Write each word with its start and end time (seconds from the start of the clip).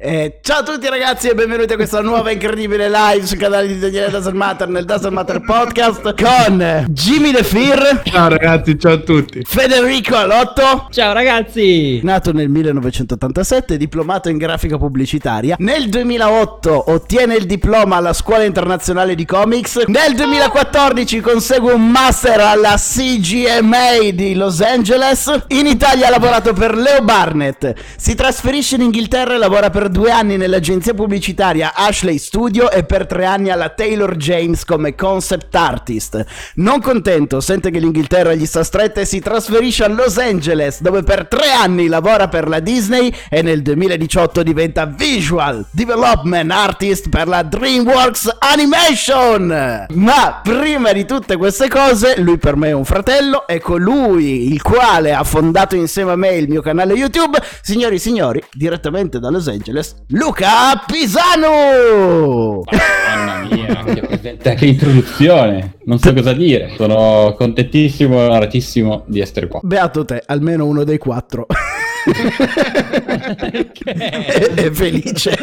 Eh, 0.00 0.38
ciao 0.42 0.60
a 0.60 0.62
tutti 0.62 0.88
ragazzi 0.88 1.28
e 1.28 1.34
benvenuti 1.34 1.72
a 1.72 1.76
questa 1.76 2.00
nuova 2.00 2.30
incredibile 2.30 2.88
live 2.88 3.26
sul 3.26 3.36
canale 3.36 3.66
di 3.66 3.80
Daniele 3.80 4.10
Dazzle 4.10 4.32
Matter 4.32 4.68
nel 4.68 4.84
Dazzle 4.84 5.10
Matter 5.10 5.40
Podcast 5.40 6.14
con 6.14 6.86
Jimmy 6.90 7.32
De 7.32 7.42
Fir. 7.42 8.02
Ciao 8.04 8.28
ragazzi, 8.28 8.78
ciao 8.78 8.92
a 8.92 8.98
tutti. 8.98 9.42
Federico 9.44 10.14
Alotto. 10.14 10.86
Ciao 10.90 11.12
ragazzi. 11.12 11.98
Nato 12.04 12.32
nel 12.32 12.48
1987, 12.48 13.76
diplomato 13.76 14.28
in 14.28 14.36
grafica 14.36 14.78
pubblicitaria. 14.78 15.56
Nel 15.58 15.88
2008 15.88 16.92
ottiene 16.92 17.34
il 17.34 17.46
diploma 17.46 17.96
alla 17.96 18.12
Scuola 18.12 18.44
Internazionale 18.44 19.16
di 19.16 19.24
Comics. 19.24 19.82
Nel 19.86 20.14
2014 20.14 21.20
consegue 21.20 21.72
un 21.72 21.90
master 21.90 22.38
alla 22.38 22.76
CGMA 22.76 24.12
di 24.14 24.36
Los 24.36 24.60
Angeles. 24.60 25.46
In 25.48 25.66
Italia 25.66 26.06
ha 26.06 26.10
lavorato 26.10 26.52
per 26.52 26.76
Leo 26.76 27.02
Barnett. 27.02 27.74
Si 27.96 28.14
trasferisce 28.14 28.76
in 28.76 28.82
Inghilterra 28.82 29.34
e 29.34 29.38
lavora 29.38 29.70
per 29.70 29.86
due 29.88 30.10
anni 30.10 30.36
nell'agenzia 30.36 30.94
pubblicitaria 30.94 31.74
Ashley 31.74 32.18
Studio 32.18 32.70
e 32.70 32.84
per 32.84 33.06
tre 33.06 33.24
anni 33.24 33.50
alla 33.50 33.70
Taylor 33.70 34.16
James 34.16 34.64
come 34.64 34.94
concept 34.94 35.54
artist. 35.54 36.24
Non 36.56 36.80
contento, 36.80 37.40
sente 37.40 37.70
che 37.70 37.78
l'Inghilterra 37.78 38.34
gli 38.34 38.46
sta 38.46 38.62
stretta 38.62 39.00
e 39.00 39.04
si 39.04 39.20
trasferisce 39.20 39.84
a 39.84 39.88
Los 39.88 40.18
Angeles, 40.18 40.80
dove 40.80 41.02
per 41.02 41.26
tre 41.26 41.50
anni 41.50 41.86
lavora 41.86 42.28
per 42.28 42.48
la 42.48 42.60
Disney 42.60 43.12
e 43.28 43.42
nel 43.42 43.62
2018 43.62 44.42
diventa 44.42 44.86
visual 44.86 45.66
development 45.70 46.50
artist 46.50 47.08
per 47.08 47.26
la 47.28 47.42
DreamWorks 47.42 48.36
Animation. 48.38 49.86
Ma 49.94 50.40
prima 50.42 50.92
di 50.92 51.04
tutte 51.04 51.36
queste 51.36 51.68
cose, 51.68 52.20
lui 52.20 52.38
per 52.38 52.56
me 52.56 52.68
è 52.68 52.72
un 52.72 52.84
fratello, 52.84 53.46
è 53.46 53.58
colui 53.60 54.52
il 54.52 54.62
quale 54.62 55.14
ha 55.14 55.24
fondato 55.24 55.76
insieme 55.76 56.12
a 56.12 56.16
me 56.16 56.34
il 56.34 56.48
mio 56.48 56.62
canale 56.62 56.94
YouTube. 56.94 57.40
Signori 57.62 57.96
e 57.96 57.98
signori, 57.98 58.42
direttamente 58.52 59.18
da 59.18 59.30
Los 59.30 59.48
Angeles 59.48 59.77
Luca 60.08 60.82
Pisano! 60.86 62.62
Mamma 62.70 63.42
mia, 63.50 63.84
che, 63.84 64.54
che 64.54 64.66
introduzione! 64.66 65.74
Non 65.84 65.98
so 65.98 66.12
cosa 66.12 66.32
dire. 66.32 66.72
Sono 66.76 67.34
contentissimo 67.36 68.20
e 68.20 68.26
onoratissimo 68.26 69.04
di 69.06 69.20
essere 69.20 69.46
qua. 69.48 69.60
Beato 69.62 70.04
te, 70.04 70.22
almeno 70.26 70.66
uno 70.66 70.84
dei 70.84 70.98
quattro. 70.98 71.46
è 73.08 74.70
felice. 74.70 75.36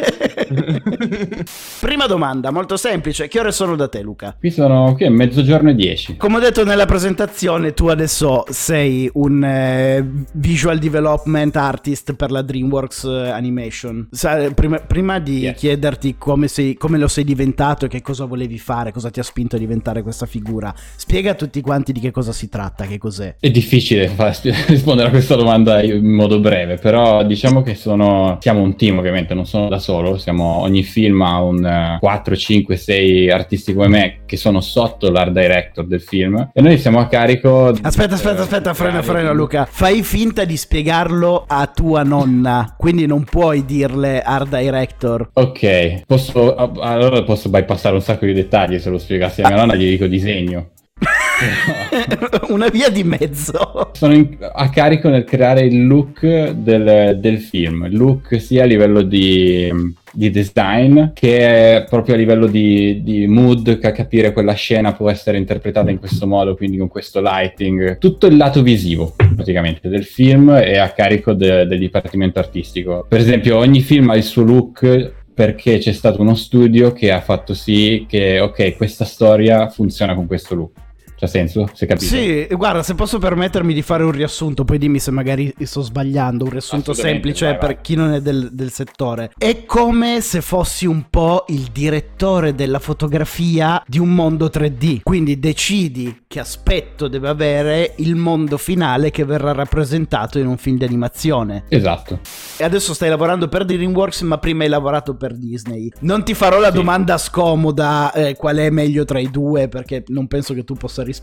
Prima 1.80 2.06
domanda, 2.06 2.52
molto 2.52 2.78
semplice. 2.78 3.28
Che 3.28 3.40
ore 3.40 3.52
sono 3.52 3.76
da 3.76 3.88
te, 3.88 4.02
Luca? 4.02 4.36
Qui 4.38 4.52
sono 4.52 4.94
qui 4.96 5.06
è 5.06 5.10
mezzogiorno 5.10 5.72
e 5.72 5.76
dieci. 5.76 6.18
Come 6.18 6.38
ho 6.38 6.40
detto 6.40 6.64
nella 6.64 6.86
presentazione, 6.86 7.74
tu 7.74 7.88
adesso 7.88 8.44
sei 8.50 9.10
un 9.14 9.44
eh, 9.44 10.06
visual 10.34 10.78
development 10.78 11.56
artist 11.56 12.14
per 12.14 12.32
la 12.32 12.42
DreamWorks 12.42 13.04
eh, 13.06 13.30
Animation. 13.30 14.08
Sa, 14.12 14.52
prima, 14.54 14.80
prima, 14.80 15.20
di 15.20 15.40
yes. 15.40 15.60
chiederti 15.60 16.16
come, 16.18 16.48
sei, 16.48 16.76
come 16.76 16.98
lo 16.98 17.08
sei 17.08 17.24
diventato 17.24 17.86
e 17.86 17.88
che 17.88 18.02
cosa 18.02 18.26
volevi 18.26 18.58
fare, 18.60 18.92
cosa 18.92 19.10
ti 19.10 19.20
ha 19.20 19.24
spinto 19.24 19.56
a 19.56 19.60
diventare 19.60 20.02
questa 20.02 20.26
figura, 20.26 20.74
spiega 20.96 21.32
a 21.32 21.36
tutti 21.36 21.62
quanti 21.62 21.92
di 21.92 22.00
che 22.00 22.12
cosa 22.12 22.32
si 22.32 22.50
tratta, 22.50 22.86
che 22.86 22.98
cos'è. 22.98 23.36
È 23.40 23.50
difficile 23.50 24.08
far, 24.08 24.38
rispondere 24.68 25.08
a 25.08 25.12
questa 25.12 25.36
domanda 25.36 25.82
in 25.82 26.06
modo 26.06 26.40
breve, 26.40 26.76
però 26.76 27.24
diciamo 27.24 27.55
che 27.62 27.76
sono, 27.76 28.38
siamo 28.42 28.62
un 28.62 28.76
team 28.76 28.98
ovviamente, 28.98 29.34
non 29.34 29.46
sono 29.46 29.68
da 29.68 29.80
solo, 29.80 30.18
siamo, 30.18 30.60
ogni 30.60 30.84
film 30.84 31.22
ha 31.22 31.42
un 31.42 31.98
4, 32.00 32.36
5, 32.36 32.76
6 32.76 33.30
artisti 33.32 33.74
come 33.74 33.88
me 33.88 34.20
che 34.26 34.38
sono 34.38 34.62
sotto 34.62 35.12
l'art 35.12 35.32
director 35.32 35.86
del 35.86 36.02
film 36.02 36.50
e 36.54 36.62
noi 36.62 36.78
siamo 36.78 37.00
a 37.00 37.08
carico... 37.08 37.74
Aspetta, 37.82 38.16
aspetta, 38.16 38.42
aspetta, 38.42 38.74
frena, 38.74 39.02
frena 39.02 39.32
Luca, 39.32 39.68
fai 39.70 40.04
finta 40.04 40.46
di 40.46 40.58
spiegarlo 40.58 41.46
a 41.48 41.68
tua 41.68 42.04
nonna, 42.04 42.76
quindi 42.78 43.06
non 43.06 43.24
puoi 43.24 43.66
dirle 43.66 44.22
art 44.22 44.50
director. 44.50 45.30
Ok, 45.34 46.04
posso, 46.06 46.56
allora 46.56 47.24
posso 47.24 47.50
bypassare 47.50 47.96
un 47.96 48.02
sacco 48.02 48.26
di 48.26 48.34
dettagli 48.34 48.80
se 48.80 48.90
lo 48.90 48.98
spiegassi 48.98 49.42
a 49.42 49.48
mia 49.48 49.58
nonna, 49.58 49.76
gli 49.76 49.90
dico 49.90 50.08
disegno. 50.08 50.70
una 52.50 52.68
via 52.70 52.90
di 52.90 53.04
mezzo. 53.04 53.90
Sono 53.94 54.14
in, 54.14 54.38
a 54.40 54.70
carico 54.70 55.10
nel 55.10 55.24
creare 55.24 55.62
il 55.62 55.86
look 55.86 56.26
del, 56.52 57.18
del 57.20 57.40
film, 57.40 57.86
il 57.86 57.96
look 57.96 58.40
sia 58.40 58.64
a 58.64 58.66
livello 58.66 59.02
di, 59.02 59.72
di, 60.12 60.30
design 60.30 61.08
che 61.14 61.86
proprio 61.90 62.16
a 62.16 62.18
livello 62.18 62.48
di, 62.48 63.02
di 63.04 63.28
mood, 63.28 63.80
che 63.80 63.88
a 63.88 63.92
capire 63.92 64.32
quella 64.32 64.54
scena 64.54 64.94
può 64.94 65.10
essere 65.10 65.38
interpretata 65.38 65.90
in 65.92 66.00
questo 66.00 66.28
modo, 66.28 66.56
quindi 66.56 66.78
con 66.78 66.88
questo 66.88 67.22
lighting. 67.22 67.98
Tutto 67.98 68.28
il 68.28 68.38
lato 68.38 68.62
visivo 68.62 69.16
praticamente 69.36 69.90
del 69.90 70.06
film 70.06 70.52
è 70.52 70.78
a 70.78 70.90
carico 70.90 71.34
de, 71.34 71.66
del 71.66 71.80
dipartimento 71.80 72.40
artistico. 72.40 73.06
Per 73.08 73.20
esempio 73.20 73.58
ogni 73.58 73.82
film 73.82 74.10
ha 74.10 74.16
il 74.16 74.24
suo 74.24 74.44
look 74.44 75.24
perché 75.34 75.80
c'è 75.80 75.92
stato 75.92 76.22
uno 76.22 76.34
studio 76.34 76.94
che 76.94 77.12
ha 77.12 77.20
fatto 77.20 77.54
sì 77.54 78.06
che 78.08 78.40
ok 78.40 78.78
questa 78.78 79.04
storia 79.04 79.68
funziona 79.68 80.16
con 80.16 80.28
questo 80.28 80.56
look 80.56 80.85
C'ha 81.26 81.28
senso? 81.28 81.70
Si 81.74 81.84
è 81.84 81.88
capito? 81.88 82.06
Sì, 82.06 82.48
guarda, 82.52 82.84
se 82.84 82.96
posso 82.96 83.20
permettermi 83.20 83.74
di 83.74 83.82
fare 83.82 84.04
un 84.04 84.12
riassunto, 84.12 84.64
poi 84.64 84.78
dimmi 84.78 85.00
se 85.00 85.12
magari 85.12 85.54
sto 85.64 85.82
sbagliando, 85.82 86.46
un 86.46 86.52
riassunto 86.52 86.94
semplice 86.94 87.46
vai, 87.46 87.58
vai. 87.58 87.68
per 87.68 87.82
chi 87.82 87.96
non 87.96 88.14
è 88.14 88.22
del, 88.22 88.50
del, 88.52 88.72
settore. 88.72 89.32
È 89.38 89.66
come 89.66 90.22
se 90.22 90.42
fossi 90.42 90.86
un 90.86 91.06
po' 91.10 91.46
il 91.48 91.70
direttore 91.72 92.54
della 92.54 92.80
fotografia 92.80 93.84
di 93.88 94.00
un 94.00 94.14
mondo 94.14 94.48
3D, 94.48 95.02
quindi 95.04 95.40
decidi 95.40 96.24
che 96.28 96.40
aspetto 96.40 97.08
deve 97.08 97.30
avere 97.30 97.94
il 97.98 98.16
mondo 98.16 98.58
finale 98.58 99.12
che 99.12 99.26
verrà 99.26 99.52
rappresentato 99.52 100.40
in 100.40 100.48
un 100.48 100.58
film 100.58 100.78
di 100.78 100.86
animazione. 100.86 101.64
Esatto. 101.70 102.20
E 102.58 102.64
adesso 102.64 102.94
stai 102.94 103.10
lavorando 103.10 103.48
per 103.48 103.66
DreamWorks, 103.66 104.22
ma 104.22 104.38
prima 104.38 104.64
hai 104.64 104.70
lavorato 104.70 105.16
per 105.16 105.36
Disney. 105.36 105.92
Non 106.02 106.24
ti 106.24 106.34
farò 106.34 106.60
la 106.60 106.70
sì. 106.70 106.76
domanda 106.76 107.18
scomoda 107.18 108.12
eh, 108.14 108.36
qual 108.36 108.58
è 108.58 108.70
meglio 108.70 109.06
tra 109.06 109.20
i 109.20 109.30
due, 109.32 109.68
perché 109.68 110.04
non 110.08 110.28
penso 110.28 110.54
che 110.54 110.64
tu 110.64 110.76
possa 110.76 111.02
rispondere 111.02 111.15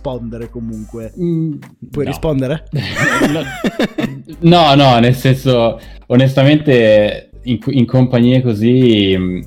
comunque. 0.50 1.12
Mm, 1.18 1.54
Puoi 1.90 2.04
no. 2.04 2.10
rispondere? 2.10 2.64
no, 4.40 4.74
no, 4.74 4.98
nel 4.98 5.14
senso, 5.14 5.78
onestamente, 6.06 7.30
in, 7.44 7.58
in 7.66 7.86
compagnie 7.86 8.42
così 8.42 9.14
mm, 9.16 9.40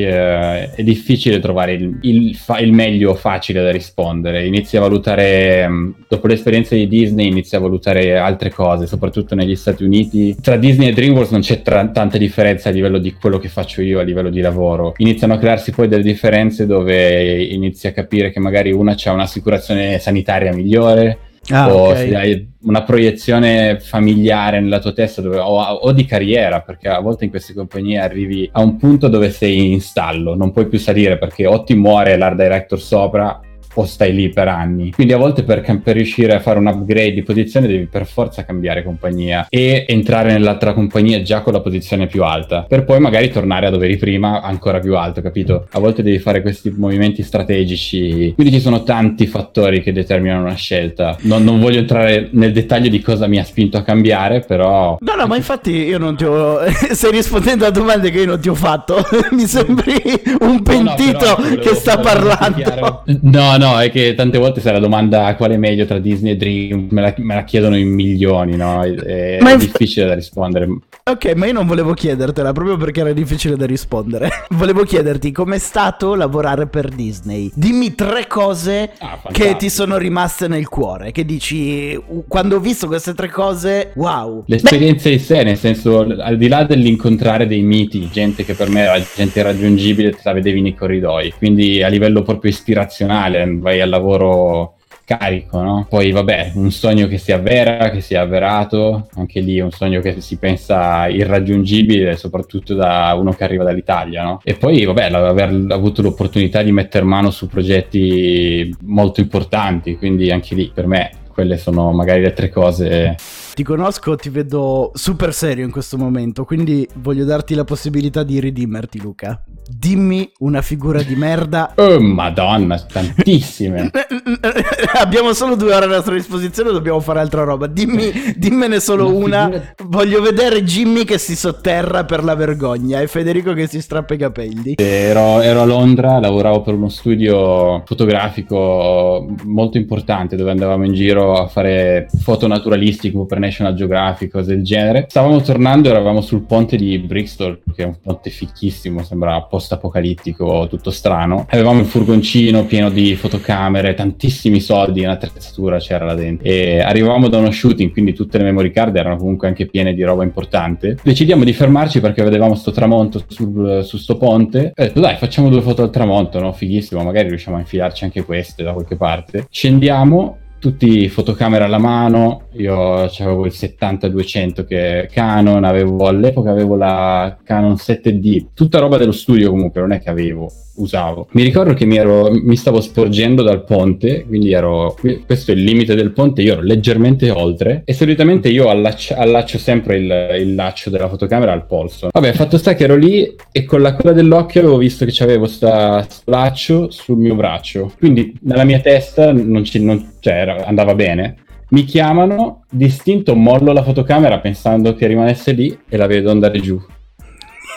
eh, 0.00 0.70
è 0.72 0.82
difficile 0.82 1.38
trovare 1.38 1.74
il, 1.74 1.98
il, 2.02 2.34
fa- 2.34 2.58
il, 2.58 2.72
meglio 2.72 3.14
facile 3.14 3.62
da 3.62 3.70
rispondere. 3.70 4.46
Inizi 4.46 4.76
a 4.76 4.80
valutare, 4.80 5.68
mm, 5.68 5.90
dopo 6.08 6.26
l'esperienza 6.26 6.74
di 6.74 6.88
Disney, 6.88 7.28
inizi 7.28 7.56
a 7.56 7.60
valutare 7.60 8.16
altre 8.16 8.50
cose, 8.50 8.86
soprattutto 8.86 9.34
negli 9.34 9.54
Stati 9.54 9.84
Uniti. 9.84 10.34
Tra 10.40 10.56
Disney 10.56 10.88
e 10.88 10.92
DreamWorks 10.92 11.30
non 11.30 11.40
c'è 11.40 11.62
tra- 11.62 11.86
tanta 11.88 12.16
differenza 12.16 12.70
a 12.70 12.72
livello 12.72 12.98
di 12.98 13.12
quello 13.12 13.38
che 13.38 13.48
faccio 13.48 13.82
io, 13.82 14.00
a 14.00 14.02
livello 14.02 14.30
di 14.30 14.40
lavoro. 14.40 14.94
Iniziano 14.96 15.34
a 15.34 15.38
crearsi 15.38 15.72
poi 15.72 15.88
delle 15.88 16.02
differenze 16.02 16.66
dove 16.66 17.42
inizi 17.42 17.86
a 17.86 17.92
capire 17.92 18.30
che 18.30 18.40
magari 18.40 18.72
una 18.72 18.96
ha 19.04 19.12
un'assicurazione 19.12 19.98
sanitaria 19.98 20.54
migliore 20.54 21.30
Ah, 21.50 21.74
o 21.74 21.88
okay. 21.88 22.08
se 22.08 22.16
hai 22.16 22.48
una 22.62 22.84
proiezione 22.84 23.80
familiare 23.80 24.60
nella 24.60 24.78
tua 24.78 24.92
testa 24.92 25.20
dove, 25.20 25.38
o, 25.38 25.60
o, 25.60 25.92
di 25.92 26.04
carriera, 26.04 26.60
perché 26.60 26.88
a 26.88 27.00
volte 27.00 27.24
in 27.24 27.30
queste 27.30 27.52
compagnie 27.52 27.98
arrivi 27.98 28.48
a 28.52 28.62
un 28.62 28.76
punto 28.76 29.08
dove 29.08 29.30
sei 29.30 29.72
in 29.72 29.80
stallo, 29.80 30.36
non 30.36 30.52
puoi 30.52 30.68
più 30.68 30.78
salire 30.78 31.18
perché 31.18 31.46
o 31.46 31.64
ti 31.64 31.74
muore 31.74 32.16
l'art 32.16 32.36
director 32.36 32.80
sopra 32.80 33.40
o 33.74 33.84
stai 33.84 34.14
lì 34.14 34.28
per 34.28 34.48
anni. 34.48 34.90
Quindi 34.90 35.12
a 35.12 35.18
volte 35.18 35.42
per, 35.42 35.62
per, 35.82 35.94
riuscire 35.94 36.34
a 36.34 36.40
fare 36.40 36.58
un 36.58 36.66
upgrade 36.66 37.12
di 37.12 37.22
posizione 37.22 37.66
devi 37.66 37.86
per 37.86 38.06
forza 38.06 38.44
cambiare 38.44 38.82
compagnia 38.82 39.46
e 39.48 39.84
entrare 39.88 40.32
nell'altra 40.32 40.72
compagnia 40.72 41.22
già 41.22 41.40
con 41.42 41.52
la 41.52 41.60
posizione 41.60 42.06
più 42.06 42.24
alta, 42.24 42.64
per 42.68 42.84
poi 42.84 43.00
magari 43.00 43.30
tornare 43.30 43.66
a 43.66 43.70
dove 43.70 43.86
eri 43.86 43.96
prima 43.96 44.42
ancora 44.42 44.78
più 44.78 44.96
alto, 44.96 45.20
capito? 45.20 45.66
A 45.70 45.78
volte 45.78 46.02
devi 46.02 46.18
fare 46.18 46.42
questi 46.42 46.72
movimenti 46.76 47.22
strategici, 47.22 48.32
quindi 48.34 48.52
ci 48.52 48.60
sono 48.60 48.82
tanti 48.82 49.26
fattori 49.26 49.82
che 49.82 49.92
determinano 49.92 50.42
una 50.44 50.54
scelta. 50.54 51.16
Non, 51.22 51.44
non 51.44 51.60
voglio 51.60 51.78
entrare 51.78 52.28
nel 52.32 52.52
dettaglio 52.52 52.88
di 52.88 53.00
cosa 53.00 53.26
mi 53.26 53.38
ha 53.38 53.44
spinto 53.44 53.76
a 53.76 53.82
cambiare, 53.82 54.40
però... 54.40 54.96
No, 55.00 55.14
no, 55.14 55.26
ma 55.26 55.36
infatti 55.36 55.70
io 55.70 55.98
non 55.98 56.16
ti 56.16 56.24
ho... 56.24 56.60
Stai 56.92 57.10
rispondendo 57.10 57.66
a 57.66 57.70
domande 57.70 58.10
che 58.10 58.20
io 58.20 58.26
non 58.26 58.40
ti 58.40 58.48
ho 58.48 58.54
fatto. 58.54 59.02
mi 59.32 59.46
sembri 59.46 60.00
un 60.40 60.62
pentito 60.62 61.36
no, 61.38 61.48
no, 61.48 61.56
che 61.56 61.74
sta 61.74 61.98
parlando. 61.98 63.02
No, 63.22 63.56
no, 63.56 63.61
è 63.78 63.90
che 63.90 64.14
tante 64.14 64.38
volte 64.38 64.60
se 64.60 64.72
la 64.72 64.78
domanda 64.78 65.34
qual 65.36 65.52
è 65.52 65.56
meglio 65.56 65.84
tra 65.84 65.98
Disney 65.98 66.32
e 66.32 66.36
Dream 66.36 66.88
me 66.90 67.00
la, 67.00 67.14
me 67.18 67.34
la 67.34 67.44
chiedono 67.44 67.76
in 67.76 67.88
milioni, 67.88 68.56
no? 68.56 68.82
È, 68.82 69.38
è 69.38 69.56
difficile 69.56 70.06
da 70.06 70.14
rispondere. 70.14 70.68
Ok, 71.04 71.32
ma 71.34 71.46
io 71.46 71.52
non 71.52 71.66
volevo 71.66 71.94
chiedertela 71.94 72.52
proprio 72.52 72.76
perché 72.76 73.00
era 73.00 73.12
difficile 73.12 73.56
da 73.56 73.66
rispondere. 73.66 74.30
volevo 74.50 74.84
chiederti 74.84 75.32
com'è 75.32 75.58
stato 75.58 76.14
lavorare 76.14 76.68
per 76.68 76.90
Disney. 76.90 77.50
Dimmi 77.54 77.96
tre 77.96 78.28
cose 78.28 78.92
ah, 78.98 79.18
che 79.32 79.56
ti 79.56 79.68
sono 79.68 79.96
rimaste 79.96 80.46
nel 80.46 80.68
cuore. 80.68 81.10
Che 81.10 81.24
dici, 81.24 82.00
quando 82.28 82.56
ho 82.56 82.60
visto 82.60 82.86
queste 82.86 83.14
tre 83.14 83.28
cose, 83.28 83.90
wow. 83.94 84.44
L'esperienza 84.46 85.08
Beh. 85.08 85.14
in 85.14 85.20
sé, 85.20 85.42
nel 85.42 85.56
senso, 85.56 86.06
al 86.20 86.36
di 86.36 86.46
là 86.46 86.62
dell'incontrare 86.62 87.48
dei 87.48 87.62
miti, 87.62 88.08
gente 88.08 88.44
che 88.44 88.54
per 88.54 88.68
me 88.68 88.82
era 88.82 89.04
gente 89.14 89.40
irraggiungibile, 89.40 90.10
te 90.10 90.20
la 90.22 90.32
vedevi 90.32 90.60
nei 90.60 90.74
corridoi. 90.76 91.34
Quindi 91.36 91.82
a 91.82 91.88
livello 91.88 92.22
proprio 92.22 92.52
ispirazionale 92.52 93.44
vai 93.60 93.80
al 93.80 93.88
lavoro 93.88 94.76
carico, 95.04 95.60
no? 95.60 95.86
Poi 95.88 96.10
vabbè, 96.10 96.52
un 96.54 96.70
sogno 96.70 97.06
che 97.06 97.18
si 97.18 97.32
avvera, 97.32 97.90
che 97.90 98.00
si 98.00 98.14
è 98.14 98.18
avverato, 98.18 99.08
anche 99.14 99.40
lì 99.40 99.60
un 99.60 99.70
sogno 99.70 100.00
che 100.00 100.20
si 100.20 100.36
pensa 100.36 101.08
irraggiungibile, 101.08 102.16
soprattutto 102.16 102.74
da 102.74 103.14
uno 103.18 103.32
che 103.32 103.44
arriva 103.44 103.64
dall'Italia, 103.64 104.22
no? 104.22 104.40
E 104.44 104.54
poi 104.54 104.84
vabbè, 104.84 105.12
aver 105.12 105.66
avuto 105.70 106.02
l'opportunità 106.02 106.62
di 106.62 106.72
mettere 106.72 107.04
mano 107.04 107.30
su 107.30 107.46
progetti 107.48 108.74
molto 108.82 109.20
importanti, 109.20 109.96
quindi 109.96 110.30
anche 110.30 110.54
lì 110.54 110.70
per 110.72 110.86
me 110.86 111.10
quelle 111.32 111.58
sono 111.58 111.90
magari 111.92 112.20
le 112.20 112.32
tre 112.32 112.50
cose 112.50 113.16
ti 113.54 113.62
conosco, 113.62 114.16
ti 114.16 114.30
vedo 114.30 114.92
super 114.94 115.34
serio 115.34 115.64
in 115.64 115.70
questo 115.70 115.98
momento, 115.98 116.44
quindi 116.44 116.88
voglio 116.96 117.24
darti 117.24 117.54
la 117.54 117.64
possibilità 117.64 118.22
di 118.22 118.40
ridimerti, 118.40 119.00
Luca. 119.00 119.42
Dimmi 119.68 120.30
una 120.38 120.62
figura 120.62 121.02
di 121.02 121.14
merda. 121.14 121.72
Oh, 121.76 122.00
madonna, 122.00 122.78
tantissime. 122.78 123.90
Abbiamo 124.98 125.32
solo 125.32 125.56
due 125.56 125.74
ore 125.74 125.86
a 125.86 125.88
nostra 125.88 126.14
disposizione, 126.14 126.70
dobbiamo 126.70 127.00
fare 127.00 127.20
altra 127.20 127.44
roba. 127.44 127.66
Dimmi, 127.66 128.34
dimmene 128.36 128.80
solo 128.80 129.14
una. 129.14 129.46
una. 129.46 129.74
Voglio 129.84 130.20
vedere 130.20 130.62
Jimmy 130.64 131.04
che 131.04 131.18
si 131.18 131.34
sotterra 131.34 132.04
per 132.04 132.22
la 132.22 132.34
vergogna 132.34 133.00
e 133.00 133.06
Federico 133.06 133.52
che 133.54 133.66
si 133.66 133.80
strappa 133.80 134.14
i 134.14 134.18
capelli. 134.18 134.74
Ero, 134.76 135.40
ero 135.40 135.62
a 135.62 135.64
Londra, 135.64 136.18
lavoravo 136.18 136.62
per 136.62 136.74
uno 136.74 136.88
studio 136.88 137.82
fotografico 137.86 139.26
molto 139.44 139.78
importante 139.78 140.36
dove 140.36 140.50
andavamo 140.50 140.84
in 140.84 140.92
giro 140.92 141.34
a 141.34 141.46
fare 141.46 142.08
foto 142.20 142.46
naturalistiche 142.46 143.18
per 143.26 143.38
National 143.38 143.74
Geographic, 143.74 144.30
cose 144.30 144.54
del 144.54 144.64
genere. 144.64 145.06
Stavamo 145.08 145.40
tornando, 145.40 145.88
eravamo 145.88 146.20
sul 146.20 146.42
ponte 146.42 146.76
di 146.76 146.98
Bristol, 146.98 147.60
che 147.74 147.82
è 147.82 147.86
un 147.86 147.96
ponte 148.00 148.30
fichissimo, 148.30 149.02
sembra 149.02 149.40
post-apocalittico, 149.42 150.66
tutto 150.68 150.90
strano. 150.90 151.46
Avevamo 151.50 151.80
il 151.80 151.86
furgoncino 151.86 152.64
pieno 152.64 152.90
di 152.90 153.14
fotocamere, 153.16 153.94
tantissimi 153.94 154.60
soldi, 154.60 154.80
un'attrezzatura 154.90 155.78
c'era 155.78 156.04
là 156.04 156.14
dentro. 156.14 156.46
E 156.46 156.80
arrivavamo 156.80 157.28
da 157.28 157.38
uno 157.38 157.50
shooting, 157.50 157.92
quindi 157.92 158.12
tutte 158.12 158.38
le 158.38 158.44
memory 158.44 158.70
card 158.70 158.96
erano 158.96 159.16
comunque 159.16 159.48
anche 159.48 159.66
piene 159.66 159.94
di 159.94 160.02
roba 160.02 160.24
importante. 160.24 160.98
Decidiamo 161.02 161.44
di 161.44 161.52
fermarci 161.52 162.00
perché 162.00 162.22
vedevamo 162.22 162.54
sto 162.54 162.70
tramonto 162.70 163.22
sul, 163.26 163.82
su 163.84 163.96
sto 163.96 164.16
ponte. 164.16 164.72
E 164.74 164.82
ho 164.82 164.86
detto, 164.86 165.00
dai, 165.00 165.16
facciamo 165.16 165.48
due 165.48 165.62
foto 165.62 165.82
al 165.82 165.90
tramonto, 165.90 166.40
no? 166.40 166.52
Fighissimo, 166.52 167.02
magari 167.02 167.28
riusciamo 167.28 167.56
a 167.56 167.60
infilarci 167.60 168.04
anche 168.04 168.24
queste 168.24 168.62
da 168.62 168.72
qualche 168.72 168.96
parte. 168.96 169.46
Scendiamo 169.50 170.38
tutti 170.62 171.08
fotocamera 171.08 171.64
alla 171.64 171.78
mano, 171.78 172.42
io 172.52 173.02
avevo 173.02 173.46
il 173.46 173.52
70-200 173.52 174.64
che 174.64 175.08
Canon, 175.10 175.64
avevo, 175.64 176.06
all'epoca 176.06 176.52
avevo 176.52 176.76
la 176.76 177.36
Canon 177.42 177.72
7D, 177.72 178.46
tutta 178.54 178.78
roba 178.78 178.96
dello 178.96 179.10
studio 179.10 179.50
comunque, 179.50 179.80
non 179.80 179.90
è 179.90 180.00
che 180.00 180.08
avevo 180.08 180.48
usavo. 180.76 181.26
Mi 181.32 181.42
ricordo 181.42 181.74
che 181.74 181.84
mi, 181.84 181.96
ero, 181.96 182.30
mi 182.30 182.54
stavo 182.54 182.80
sporgendo 182.80 183.42
dal 183.42 183.64
ponte, 183.64 184.24
quindi 184.24 184.52
ero, 184.52 184.96
questo 185.26 185.50
è 185.50 185.54
il 185.54 185.64
limite 185.64 185.96
del 185.96 186.12
ponte, 186.12 186.42
io 186.42 186.52
ero 186.52 186.62
leggermente 186.62 187.28
oltre 187.30 187.82
e 187.84 187.92
solitamente 187.92 188.48
io 188.48 188.68
allaccio, 188.68 189.16
allaccio 189.16 189.58
sempre 189.58 189.96
il, 189.96 190.36
il, 190.42 190.54
laccio 190.54 190.90
della 190.90 191.08
fotocamera 191.08 191.50
al 191.50 191.66
polso. 191.66 192.08
Vabbè, 192.12 192.32
fatto 192.34 192.56
sta 192.56 192.74
che 192.74 192.84
ero 192.84 192.94
lì 192.94 193.34
e 193.50 193.64
con 193.64 193.82
la 193.82 193.94
coda 193.94 194.12
dell'occhio 194.12 194.60
avevo 194.60 194.76
visto 194.76 195.04
che 195.04 195.10
c'avevo 195.12 195.40
questo 195.40 196.06
laccio 196.26 196.88
sul 196.92 197.18
mio 197.18 197.34
braccio, 197.34 197.92
quindi 197.98 198.32
nella 198.42 198.64
mia 198.64 198.78
testa 198.78 199.32
non 199.32 199.64
ci, 199.64 199.82
non, 199.82 200.11
cioè, 200.22 200.34
era, 200.34 200.64
andava 200.64 200.94
bene. 200.94 201.34
Mi 201.70 201.84
chiamano, 201.84 202.64
distinto 202.70 203.34
mollo 203.34 203.72
la 203.72 203.82
fotocamera 203.82 204.38
pensando 204.38 204.94
che 204.94 205.08
rimanesse 205.08 205.50
lì 205.52 205.76
e 205.88 205.96
la 205.96 206.06
vedo 206.06 206.30
andare 206.30 206.60
giù. 206.60 206.80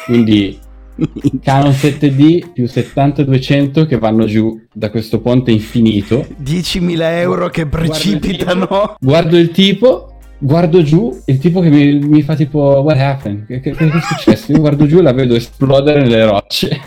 Quindi 0.06 0.59
Canon 1.42 1.71
7D 1.71 2.51
più 2.53 2.65
70-200 2.65 3.88
che 3.88 3.97
vanno 3.97 4.25
giù 4.25 4.62
da 4.71 4.92
questo 4.92 5.21
ponte 5.21 5.50
infinito. 5.50 6.27
10.000 6.44 7.00
euro 7.18 7.50
che 7.50 7.65
precipitano. 7.65 8.95
Guardo 9.00 9.00
il 9.00 9.00
tipo, 9.00 9.00
guardo, 9.00 9.38
il 9.38 9.50
tipo, 9.51 10.18
guardo 10.38 10.83
giù, 10.83 11.21
il 11.25 11.39
tipo 11.39 11.62
che 11.62 11.69
mi, 11.69 11.98
mi 11.98 12.21
fa 12.21 12.36
tipo 12.36 12.59
What 12.59 13.00
happened? 13.00 13.48
Che, 13.48 13.59
che, 13.59 13.71
che, 13.71 13.88
è 13.88 14.01
successo? 14.01 14.51
Io 14.51 14.59
guardo 14.59 14.86
giù 14.86 15.00
e 15.00 15.01
la 15.01 15.13
vedo 15.13 15.33
esplodere 15.33 16.01
nelle 16.01 16.25
rocce. 16.25 16.80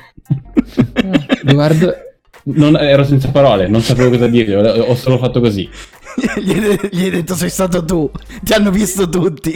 guardo... 1.42 2.06
Non, 2.50 2.76
ero 2.76 3.04
senza 3.04 3.28
parole, 3.30 3.68
non 3.68 3.82
sapevo 3.82 4.10
cosa 4.10 4.26
dire, 4.26 4.56
ho 4.56 4.94
solo 4.94 5.18
fatto 5.18 5.40
così. 5.40 5.68
gli, 6.40 6.52
gli 6.90 7.04
hai 7.04 7.10
detto 7.10 7.34
sei 7.34 7.50
stato 7.50 7.84
tu, 7.84 8.10
ti 8.42 8.52
hanno 8.54 8.70
visto 8.70 9.08
tutti. 9.08 9.52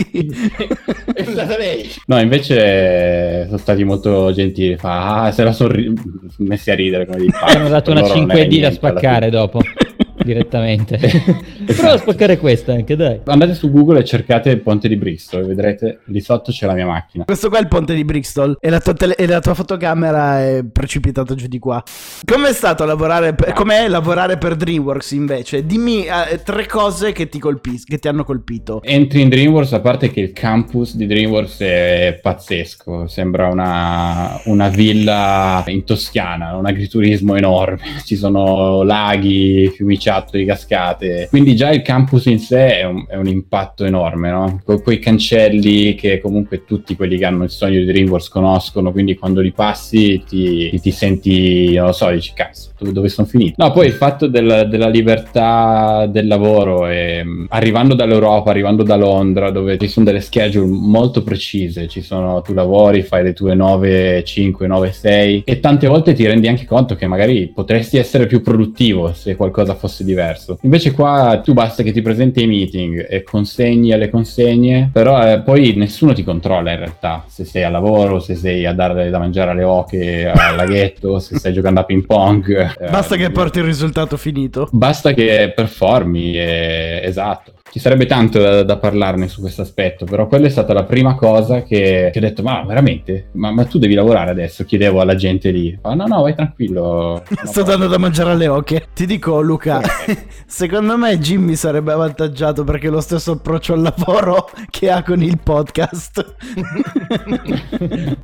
È 1.15 1.25
stata 1.25 1.57
lei. 1.57 1.91
No, 2.07 2.21
invece 2.21 3.47
sono 3.47 3.57
stati 3.57 3.85
molto 3.85 4.33
gentili. 4.33 4.77
Fa, 4.77 5.23
ah, 5.23 5.33
se 5.33 5.43
la 5.43 5.53
sono 5.53 5.73
ri- 5.73 5.93
messi 6.39 6.71
a 6.71 6.75
ridere 6.75 7.07
come 7.07 7.19
di 7.21 7.31
Hanno 7.33 7.69
dato 7.69 7.91
una 7.93 8.03
5D 8.03 8.61
da 8.61 8.71
spaccare 8.71 9.31
dopo 9.31 9.61
direttamente. 10.23 10.99
Prova 11.67 11.93
a 11.93 11.99
spaccare 11.99 12.39
questa 12.39 12.73
anche, 12.73 12.97
dai. 12.97 13.21
Andate 13.25 13.55
su 13.55 13.71
Google 13.71 14.01
e 14.01 14.05
cercate 14.05 14.51
il 14.51 14.61
ponte 14.61 14.89
di 14.89 14.97
Bristol 14.97 15.43
e 15.43 15.47
vedrete 15.47 16.01
lì 16.07 16.21
sotto 16.21 16.53
c'è 16.53 16.67
la 16.67 16.75
mia 16.75 16.87
macchina. 16.87 17.25
Questo 17.25 17.49
qua 17.49 17.59
è 17.59 17.61
il 17.61 17.69
ponte 17.69 17.95
di 17.95 18.05
Bristol 18.05 18.57
e 18.61 18.71
la 18.71 18.81
tua, 18.81 18.95
tele- 18.95 19.17
e 19.17 19.27
la 19.27 19.41
tua 19.41 19.55
fotocamera 19.55 20.41
è 20.41 20.65
precipitata 20.71 21.35
giù 21.35 21.47
di 21.47 21.59
qua. 21.59 21.83
Com'è 22.25 22.53
stato 22.53 22.85
lavorare 22.85 23.35
per, 23.35 23.53
com'è 23.53 23.89
lavorare 23.89 24.39
per 24.39 24.57
DreamWorks 24.57 25.11
invece? 25.13 25.67
Dimmi 25.67 26.07
uh, 26.07 26.41
tre 26.45 26.67
cose 26.67 27.13
che 27.13 27.29
ti, 27.29 27.39
colpis- 27.39 27.85
che 27.85 27.99
ti 27.99 28.09
hanno 28.09 28.25
colpito. 28.25 28.81
Entri 28.83 29.21
in 29.21 29.29
DreamWorks, 29.29 29.73
a 29.73 29.81
parte 29.81 30.11
che 30.11 30.21
il 30.21 30.33
campus 30.33 30.95
di 30.95 31.07
DreamWorks 31.07 31.59
è 31.61 32.19
pazzesco, 32.21 33.07
sembra 33.07 33.49
una, 33.49 34.41
una 34.45 34.69
villa 34.69 35.65
in 35.67 35.85
Toscana, 35.85 36.57
un 36.57 36.67
agriturismo 36.67 37.37
enorme, 37.37 37.81
ci 38.05 38.17
sono 38.17 38.83
laghi, 38.83 39.71
fiumiciati 39.75 40.12
tracciato 40.13 40.37
di 40.37 40.45
cascate. 40.45 41.27
Quindi 41.31 41.57
già 41.57 41.71
il 41.71 41.83
campus 41.83 42.27
in 42.27 42.39
sé 42.39 42.81
è 42.81 42.85
un, 42.85 43.05
è 43.09 43.17
un 43.17 43.27
impatto 43.27 43.85
enorme, 43.85 44.31
no? 44.31 44.61
Con 44.65 44.83
quei 44.83 44.99
cancelli 44.99 45.95
che 45.95 46.21
comunque 46.21 46.65
tutti 46.65 46.95
quelli 46.95 47.17
che 47.17 47.25
hanno 47.25 47.45
il 47.45 47.51
sogno 47.51 47.79
di 47.79 47.87
DreamWorks 47.87 48.29
conoscono, 48.29 48.93
quindi 48.93 49.17
quando 49.17 49.41
li 49.41 49.53
passi 49.53 50.23
ti, 50.27 50.79
ti 50.81 50.91
senti, 50.91 51.75
non 51.75 51.87
lo 51.87 51.93
so, 51.93 52.11
dici 52.11 52.33
cazzo, 52.35 52.73
dove, 52.79 53.09
sono 53.09 53.27
finito? 53.27 53.55
No, 53.63 53.71
poi 53.73 53.87
il 53.87 53.93
fatto 53.93 54.27
del, 54.27 54.67
della 54.69 54.89
libertà 54.89 56.07
del 56.11 56.27
lavoro 56.27 56.89
e 56.89 57.25
arrivando 57.49 57.95
dall'Europa, 57.95 58.51
arrivando 58.51 58.83
da 58.83 58.97
Londra, 58.97 59.51
dove 59.51 59.79
ci 59.79 59.89
sono 59.89 60.05
delle 60.05 60.21
schedule 60.21 60.67
molto 60.67 61.23
precise, 61.23 61.89
ci 61.89 62.03
sono, 62.03 62.43
tu 62.43 62.53
lavori, 62.53 63.03
fai 63.03 63.23
le 63.23 63.33
tue 63.33 63.55
9, 63.55 64.25
5, 64.25 64.67
9, 64.67 64.93
6 64.93 65.43
e 65.45 65.61
tante 65.61 65.87
volte 65.87 66.13
ti 66.13 66.27
rendi 66.27 66.49
anche 66.49 66.67
conto 66.67 66.97
che 66.97 67.07
magari 67.07 67.49
potresti 67.49 67.97
essere 67.97 68.27
più 68.27 68.43
produttivo 68.43 69.13
se 69.13 69.37
qualcosa 69.37 69.75
fosse 69.75 70.02
fosse 70.03 70.05
diverso. 70.05 70.59
Invece 70.63 70.93
qua 70.93 71.41
tu 71.43 71.53
basta 71.53 71.83
che 71.83 71.93
ti 71.93 72.03
presenti 72.03 72.41
ai 72.41 72.47
meeting 72.47 73.07
e 73.09 73.23
consegni 73.23 73.93
alle 73.93 74.11
consegne, 74.11 74.91
però 74.93 75.25
eh, 75.27 75.41
poi 75.41 75.75
nessuno 75.77 76.13
ti 76.13 76.25
controlla 76.25 76.73
in 76.73 76.79
realtà, 76.79 77.25
se 77.29 77.45
sei 77.45 77.63
a 77.63 77.71
lavoro, 77.71 78.19
se 78.19 78.35
sei 78.35 78.67
a 78.67 78.73
dare 78.73 79.09
da 79.09 79.19
mangiare 79.19 79.53
alle 79.53 79.65
oche 79.65 80.29
al 80.29 80.57
laghetto, 80.57 81.19
se 81.21 81.39
stai 81.39 81.53
giocando 81.53 81.81
a 81.81 81.85
ping 81.85 82.05
pong. 82.05 82.75
Eh, 82.79 82.91
basta 82.91 83.17
che 83.17 83.31
porti 83.31 83.59
il 83.59 83.65
risultato 83.65 84.17
finito. 84.17 84.69
Basta 84.73 85.13
che 85.13 85.53
performi, 85.55 86.35
eh, 86.35 87.01
esatto. 87.05 87.55
Ci 87.73 87.79
sarebbe 87.79 88.05
tanto 88.05 88.39
da, 88.39 88.63
da, 88.65 88.77
parlarne 88.77 89.29
su 89.29 89.41
questo 89.41 89.63
aspetto, 89.63 90.05
però 90.05 90.27
quella 90.27 90.47
è 90.47 90.51
stata 90.51 90.75
la 90.75 90.85
prima 90.85 91.15
cosa 91.15 91.63
che, 91.63 92.11
che 92.13 92.19
ho 92.19 92.21
detto, 92.21 92.43
ma 92.43 92.63
veramente? 92.67 93.29
Ma, 93.33 93.51
ma, 93.51 93.65
tu 93.65 93.79
devi 93.79 93.95
lavorare 93.95 94.31
adesso? 94.31 94.67
Chiedevo 94.67 95.01
alla 95.01 95.15
gente 95.15 95.51
lì. 95.51 95.79
Ma 95.81 95.95
no, 95.95 96.05
no, 96.05 96.21
vai 96.21 96.35
tranquillo. 96.35 97.23
Sto 97.45 97.63
dando 97.63 97.87
da 97.87 97.97
mangiare 97.97 98.33
alle 98.33 98.47
oche. 98.47 98.89
Ti 98.93 99.07
dico, 99.07 99.41
Luca, 99.41 99.81
secondo 100.45 100.99
me 100.99 101.19
Jimmy 101.19 101.55
sarebbe 101.55 101.93
avvantaggiato 101.93 102.63
perché 102.63 102.91
lo 102.91 103.01
stesso 103.01 103.33
approccio 103.33 103.73
al 103.73 103.81
lavoro 103.81 104.51
che 104.69 104.91
ha 104.91 105.03
con 105.03 105.23
il 105.23 105.39
podcast. 105.43 106.35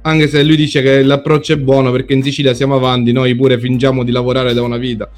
Anche 0.03 0.29
se 0.29 0.45
lui 0.45 0.57
dice 0.57 0.83
che 0.83 1.03
l'approccio 1.03 1.55
è 1.55 1.57
buono 1.57 1.91
perché 1.91 2.13
in 2.13 2.23
Sicilia 2.23 2.53
siamo 2.53 2.75
avanti, 2.75 3.13
noi 3.13 3.35
pure 3.35 3.59
fingiamo 3.59 4.05
di 4.05 4.11
lavorare 4.11 4.53
da 4.53 4.61
una 4.61 4.77
vita. 4.77 5.09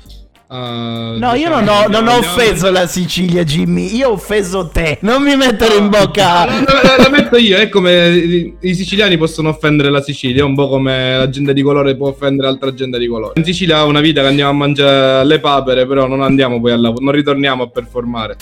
Uh, 0.53 1.17
no, 1.17 1.35
io 1.35 1.49
non 1.49 1.69
ho, 1.69 1.87
non 1.87 2.09
ho 2.09 2.17
offeso 2.17 2.73
la 2.73 2.89
Sicilia, 2.89 3.45
Jimmy. 3.45 3.95
Io 3.95 4.09
ho 4.09 4.13
offeso 4.15 4.67
te. 4.67 4.99
Non 5.03 5.23
mi 5.23 5.37
mettere 5.37 5.77
in 5.77 5.89
bocca. 5.89 6.45
La, 6.45 6.65
la, 6.83 6.97
la, 7.05 7.09
metto 7.09 7.37
io. 7.37 7.57
È 7.57 7.69
come 7.69 8.09
i, 8.59 8.75
siciliani 8.75 9.17
possono 9.17 9.51
offendere 9.51 9.91
la 9.91 10.03
Sicilia. 10.03 10.43
È 10.43 10.45
un 10.45 10.57
po' 10.57 10.69
come 10.69 11.17
la 11.17 11.29
gente 11.29 11.53
di 11.53 11.63
colore 11.63 11.97
può 11.97 12.09
offendere 12.09 12.49
altra 12.49 12.75
gente 12.75 12.99
di 12.99 13.07
colore. 13.07 13.35
In 13.37 13.45
Sicilia 13.45 13.79
ha 13.79 13.85
una 13.85 14.01
vita 14.01 14.23
che 14.23 14.27
andiamo 14.27 14.51
a 14.51 14.55
mangiare 14.55 15.25
le 15.25 15.39
papere, 15.39 15.87
però 15.87 16.09
non 16.09 16.21
andiamo 16.21 16.61
poi 16.61 16.73
al 16.73 16.81
lavoro. 16.81 17.05
Non 17.05 17.15
ritorniamo 17.15 17.63
a 17.63 17.69
performare. 17.69 18.37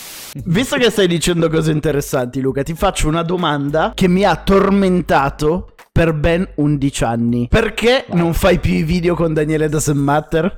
Visto 0.44 0.76
che 0.76 0.88
stai 0.88 1.08
dicendo 1.08 1.50
cose 1.50 1.72
interessanti, 1.72 2.40
Luca, 2.40 2.62
ti 2.62 2.72
faccio 2.72 3.08
una 3.08 3.22
domanda 3.22 3.92
che 3.94 4.08
mi 4.08 4.24
ha 4.24 4.34
tormentato 4.34 5.74
per 5.92 6.14
ben 6.14 6.48
11 6.54 7.04
anni. 7.04 7.48
Perché 7.50 8.06
non 8.12 8.32
fai 8.32 8.60
più 8.60 8.72
i 8.72 8.82
video 8.82 9.14
con 9.14 9.34
Daniele 9.34 9.68
Doesn't 9.68 9.96
Matter? 9.96 10.54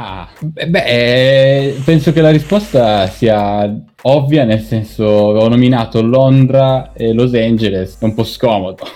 Ah, 0.00 0.28
beh, 0.38 0.84
eh, 0.84 1.80
penso 1.84 2.12
che 2.12 2.20
la 2.20 2.30
risposta 2.30 3.08
sia 3.08 3.68
ovvia, 4.02 4.44
nel 4.44 4.60
senso 4.60 5.02
ho 5.04 5.48
nominato 5.48 6.00
Londra 6.02 6.92
e 6.92 7.12
Los 7.12 7.34
Angeles, 7.34 7.98
è 7.98 8.04
un 8.04 8.14
po' 8.14 8.22
scomodo. 8.22 8.86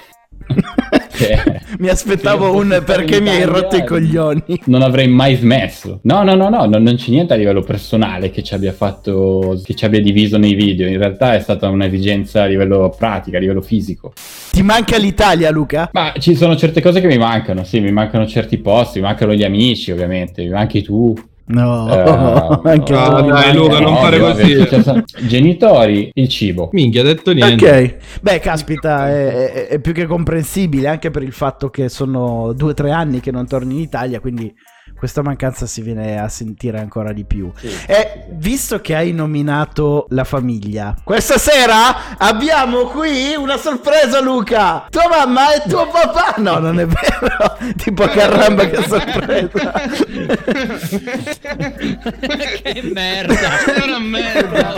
che... 1.11 1.61
mi 1.83 1.89
aspettavo 1.89 2.55
un 2.55 2.81
perché 2.87 3.21
mi 3.21 3.31
hai 3.31 3.43
rotto 3.43 3.75
i 3.75 3.85
coglioni. 3.85 4.61
Non 4.67 4.83
avrei 4.83 5.09
mai 5.09 5.35
smesso. 5.35 5.99
No, 6.05 6.23
no, 6.23 6.37
no, 6.37 6.49
no, 6.49 6.65
non, 6.67 6.81
non 6.81 6.95
c'è 6.95 7.11
niente 7.11 7.33
a 7.33 7.37
livello 7.37 7.63
personale 7.63 8.31
che 8.31 8.45
ci 8.45 8.55
abbia 8.55 8.73
fatto, 8.73 9.61
che 9.65 9.75
ci 9.75 9.85
abbia 9.85 10.01
diviso 10.01 10.39
nei 10.39 10.55
video. 10.55 10.87
In 10.87 10.97
realtà 10.97 11.35
è 11.35 11.41
stata 11.41 11.69
un'esigenza 11.69 12.45
a 12.45 12.47
livello 12.47 12.95
pratica, 12.97 13.39
a 13.39 13.41
livello 13.41 13.63
fisico. 13.63 14.13
Ti 14.53 14.63
manca 14.63 14.97
l'Italia, 14.97 15.51
Luca? 15.51 15.91
Ma 15.93 16.13
ci 16.19 16.37
sono 16.37 16.55
certe 16.55 16.81
cose 16.81 17.01
che 17.01 17.09
mi 17.09 17.19
mancano, 17.19 17.65
sì, 17.65 17.81
mi 17.81 17.91
mancano 17.91 18.29
certi 18.29 18.59
posti, 18.59 19.01
mi 19.01 19.07
mancano 19.07 19.35
gli 19.35 19.43
amici, 19.43 19.91
ovviamente, 19.91 20.45
mi 20.45 20.51
manchi 20.51 20.83
tu. 20.83 21.17
No, 21.45 21.89
Eh, 21.91 22.61
anche 22.71 22.93
no, 22.93 23.15
tu. 23.17 23.31
dai, 23.31 23.55
Luca, 23.55 23.81
non 23.81 23.93
No, 23.93 23.99
fare 23.99 24.19
così. 24.19 24.67
cioè, 24.67 25.03
genitori, 25.27 26.11
il 26.15 26.29
cibo. 26.29 26.69
Minchia, 26.73 27.01
ha 27.01 27.05
detto 27.05 27.33
niente. 27.33 27.69
Ok, 27.69 28.21
beh, 28.23 28.39
caspita, 28.39 29.09
è, 29.09 29.53
è- 29.53 29.67
è 29.69 29.81
più 29.81 29.93
che 29.93 30.07
comprensibile 30.07 30.89
anche 30.89 31.11
per 31.11 31.23
il 31.23 31.33
fatto 31.33 31.69
che 31.69 31.89
sono 31.89 32.53
due 32.53 32.71
o 32.71 32.75
tre 32.75 32.91
anni 32.93 33.21
che 33.21 33.31
non 33.33 33.47
torni 33.47 33.75
in 33.75 33.81
Italia, 33.81 34.21
quindi 34.21 34.53
questa 35.03 35.23
mancanza 35.23 35.67
si 35.67 35.83
viene 35.83 36.21
a 36.21 36.29
sentire 36.29 36.79
ancora 36.79 37.13
di 37.13 37.25
più. 37.25 37.51
E 37.87 38.27
visto 38.31 38.81
che 38.81 38.95
hai 38.95 39.11
nominato 39.11 40.07
la 40.11 40.23
famiglia, 40.23 40.95
questa 41.03 41.39
sera 41.39 42.17
abbiamo 42.17 42.85
qui 42.85 43.35
una 43.37 43.57
sorpresa, 43.57 44.21
Luca. 44.21 44.87
Tua 44.89 45.09
mamma 45.09 45.55
e 45.55 45.69
tuo 45.69 45.89
papà. 45.89 46.35
No, 46.37 46.61
non 46.61 46.79
è 46.79 46.87
vero. 46.87 47.59
tipo 47.75 48.07
caramba, 48.07 48.69
che 48.69 48.81
sorpresa. 48.87 49.73
che 52.63 52.91
merda! 52.95 53.65
È 53.65 53.85
una 53.85 53.99
merda. 53.99 54.75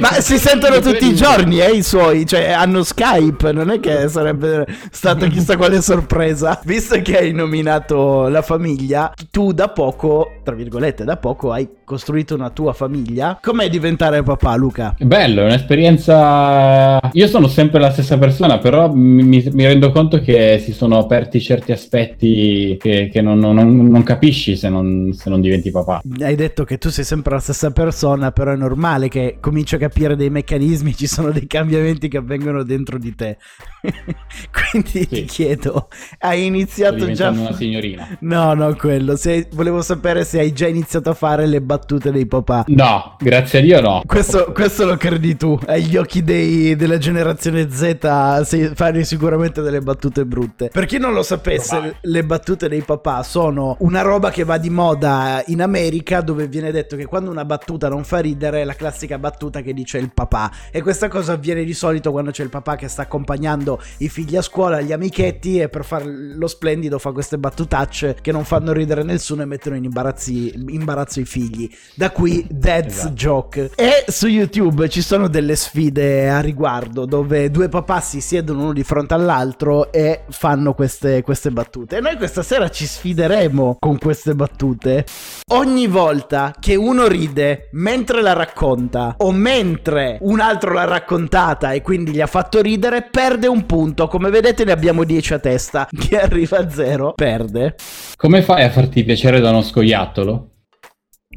Ma 0.00 0.20
si 0.20 0.36
sentono 0.36 0.80
tutti 0.80 1.06
i 1.06 1.14
giorni, 1.14 1.60
eh, 1.60 1.70
i 1.70 1.84
suoi, 1.84 2.26
cioè 2.26 2.50
hanno 2.50 2.82
Skype, 2.82 3.52
non 3.52 3.70
è 3.70 3.78
che 3.78 4.08
sarebbe 4.08 4.66
stata 4.90 5.28
chissà 5.28 5.56
quale 5.56 5.80
sorpresa. 5.80 6.60
Visto 6.64 7.00
che 7.02 7.18
hai 7.18 7.32
nominato 7.32 8.26
la 8.26 8.42
famiglia, 8.42 8.94
tu 9.30 9.52
da 9.52 9.68
poco, 9.68 10.40
tra 10.42 10.54
virgolette, 10.54 11.04
da 11.04 11.16
poco 11.16 11.52
hai 11.52 11.68
costruito 11.84 12.34
una 12.34 12.50
tua 12.50 12.72
famiglia. 12.72 13.38
Com'è 13.40 13.68
diventare 13.68 14.22
papà, 14.22 14.54
Luca? 14.56 14.94
Bello, 14.98 15.42
è 15.42 15.44
un'esperienza. 15.44 16.98
Io 17.12 17.26
sono 17.28 17.46
sempre 17.46 17.80
la 17.80 17.90
stessa 17.90 18.18
persona, 18.18 18.58
però 18.58 18.92
mi, 18.92 19.48
mi 19.52 19.66
rendo 19.66 19.92
conto 19.92 20.20
che 20.20 20.58
si 20.62 20.72
sono 20.72 20.98
aperti 20.98 21.40
certi 21.40 21.72
aspetti 21.72 22.76
che, 22.80 23.08
che 23.12 23.22
non, 23.22 23.38
non- 23.38 23.86
non 23.86 24.02
capisci 24.02 24.56
se 24.56 24.68
non, 24.68 25.12
se 25.12 25.30
non 25.30 25.40
diventi 25.40 25.70
papà. 25.70 26.02
Hai 26.20 26.34
detto 26.34 26.64
che 26.64 26.78
tu 26.78 26.90
sei 26.90 27.04
sempre 27.04 27.34
la 27.34 27.40
stessa 27.40 27.70
persona, 27.70 28.32
però 28.32 28.52
è 28.52 28.56
normale 28.56 29.08
che 29.08 29.38
cominci 29.40 29.76
a 29.76 29.78
capire 29.78 30.16
dei 30.16 30.30
meccanismi, 30.30 30.94
ci 30.94 31.06
sono 31.06 31.30
dei 31.30 31.46
cambiamenti 31.46 32.08
che 32.08 32.16
avvengono 32.16 32.62
dentro 32.64 32.98
di 32.98 33.14
te. 33.14 33.38
Quindi 34.50 35.06
ti 35.06 35.24
chiedo, 35.24 35.88
hai 36.18 36.46
iniziato 36.46 37.10
già... 37.12 37.30
una 37.30 37.52
signorina. 37.52 38.16
No, 38.20 38.54
no, 38.54 38.74
quello. 38.86 39.16
Se... 39.16 39.48
Volevo 39.52 39.82
sapere 39.82 40.24
se 40.24 40.38
hai 40.38 40.52
già 40.52 40.68
iniziato 40.68 41.10
a 41.10 41.14
fare 41.14 41.46
le 41.46 41.60
battute 41.60 42.12
dei 42.12 42.26
papà. 42.26 42.64
No, 42.68 43.16
grazie 43.18 43.58
a 43.58 43.62
Dio 43.62 43.80
no. 43.80 44.02
Questo, 44.06 44.52
questo 44.52 44.84
lo 44.86 44.96
credi 44.96 45.36
tu. 45.36 45.58
Agli 45.66 45.96
occhi 45.96 46.22
dei- 46.22 46.76
della 46.76 46.98
generazione 46.98 47.68
Z 47.68 48.42
si- 48.44 48.70
fai 48.74 49.04
sicuramente 49.04 49.60
delle 49.62 49.80
battute 49.80 50.24
brutte. 50.24 50.68
Per 50.72 50.86
chi 50.86 50.98
non 50.98 51.12
lo 51.12 51.22
sapesse, 51.24 51.68
Probabile. 51.70 51.98
le 52.02 52.24
battute 52.24 52.68
dei 52.68 52.82
papà 52.82 53.22
sono 53.24 53.76
una 53.80 54.02
roba 54.02 54.30
che 54.30 54.44
va 54.44 54.56
di 54.58 54.70
moda 54.70 55.42
in 55.46 55.62
America 55.62 56.20
dove 56.20 56.46
viene 56.46 56.70
detto 56.70 56.94
che 56.94 57.06
quando 57.06 57.30
una 57.30 57.44
battuta 57.44 57.88
non 57.88 58.04
fa 58.04 58.20
ridere 58.20 58.60
è 58.60 58.64
la 58.64 58.74
classica 58.74 59.18
battuta 59.18 59.62
che 59.62 59.72
dice 59.74 59.98
il 59.98 60.12
papà. 60.14 60.50
E 60.70 60.80
questa 60.80 61.08
cosa 61.08 61.32
avviene 61.32 61.64
di 61.64 61.74
solito 61.74 62.12
quando 62.12 62.30
c'è 62.30 62.44
il 62.44 62.50
papà 62.50 62.76
che 62.76 62.86
sta 62.86 63.02
accompagnando 63.02 63.80
i 63.98 64.08
figli 64.08 64.36
a 64.36 64.42
scuola, 64.42 64.80
gli 64.80 64.92
amichetti 64.92 65.58
e 65.58 65.68
per 65.68 65.84
fare 65.84 66.04
lo 66.06 66.46
splendido 66.46 66.98
fa 67.00 67.10
queste 67.10 67.36
battutacce 67.38 68.16
che 68.20 68.30
non 68.32 68.44
fanno 68.44 68.65
ridere 68.72 69.02
nessuno 69.02 69.42
e 69.42 69.44
mettono 69.44 69.76
in 69.76 69.84
imbarazzo 69.84 71.20
i 71.20 71.24
figli. 71.24 71.68
Da 71.94 72.10
qui 72.10 72.46
Dad's 72.48 72.94
Esatto. 72.96 73.14
Joke. 73.14 73.70
E 73.74 74.04
su 74.08 74.26
YouTube 74.26 74.88
ci 74.88 75.02
sono 75.02 75.28
delle 75.28 75.56
sfide 75.56 76.28
a 76.30 76.40
riguardo 76.40 77.04
dove 77.04 77.50
due 77.50 77.68
papà 77.68 78.00
si 78.00 78.20
siedono 78.20 78.62
uno 78.62 78.72
di 78.72 78.82
fronte 78.82 79.14
all'altro 79.14 79.92
e 79.92 80.22
fanno 80.28 80.74
queste, 80.74 81.22
queste 81.22 81.50
battute. 81.50 81.96
E 81.96 82.00
noi 82.00 82.16
questa 82.16 82.42
sera 82.42 82.68
ci 82.68 82.86
sfideremo 82.86 83.76
con 83.78 83.98
queste 83.98 84.34
battute. 84.34 85.04
Ogni 85.52 85.86
volta 85.86 86.54
che 86.58 86.74
uno 86.74 87.06
ride 87.06 87.68
mentre 87.72 88.22
la 88.22 88.32
racconta 88.32 89.14
o 89.18 89.32
mentre 89.32 90.18
un 90.22 90.40
altro 90.40 90.72
l'ha 90.72 90.84
raccontata 90.84 91.72
e 91.72 91.82
quindi 91.82 92.12
gli 92.12 92.20
ha 92.20 92.26
fatto 92.26 92.60
ridere, 92.60 93.08
perde 93.10 93.46
un 93.46 93.66
punto. 93.66 94.08
Come 94.08 94.30
vedete 94.30 94.64
ne 94.64 94.72
abbiamo 94.72 95.04
10 95.04 95.34
a 95.34 95.38
testa. 95.38 95.88
Chi 95.96 96.14
arriva 96.16 96.58
a 96.58 96.70
0 96.70 97.12
perde. 97.14 97.74
Come 98.16 98.42
fai 98.56 98.64
a 98.64 98.70
farti 98.70 99.04
piacere 99.04 99.38
da 99.40 99.50
uno 99.50 99.60
scoiattolo? 99.60 100.52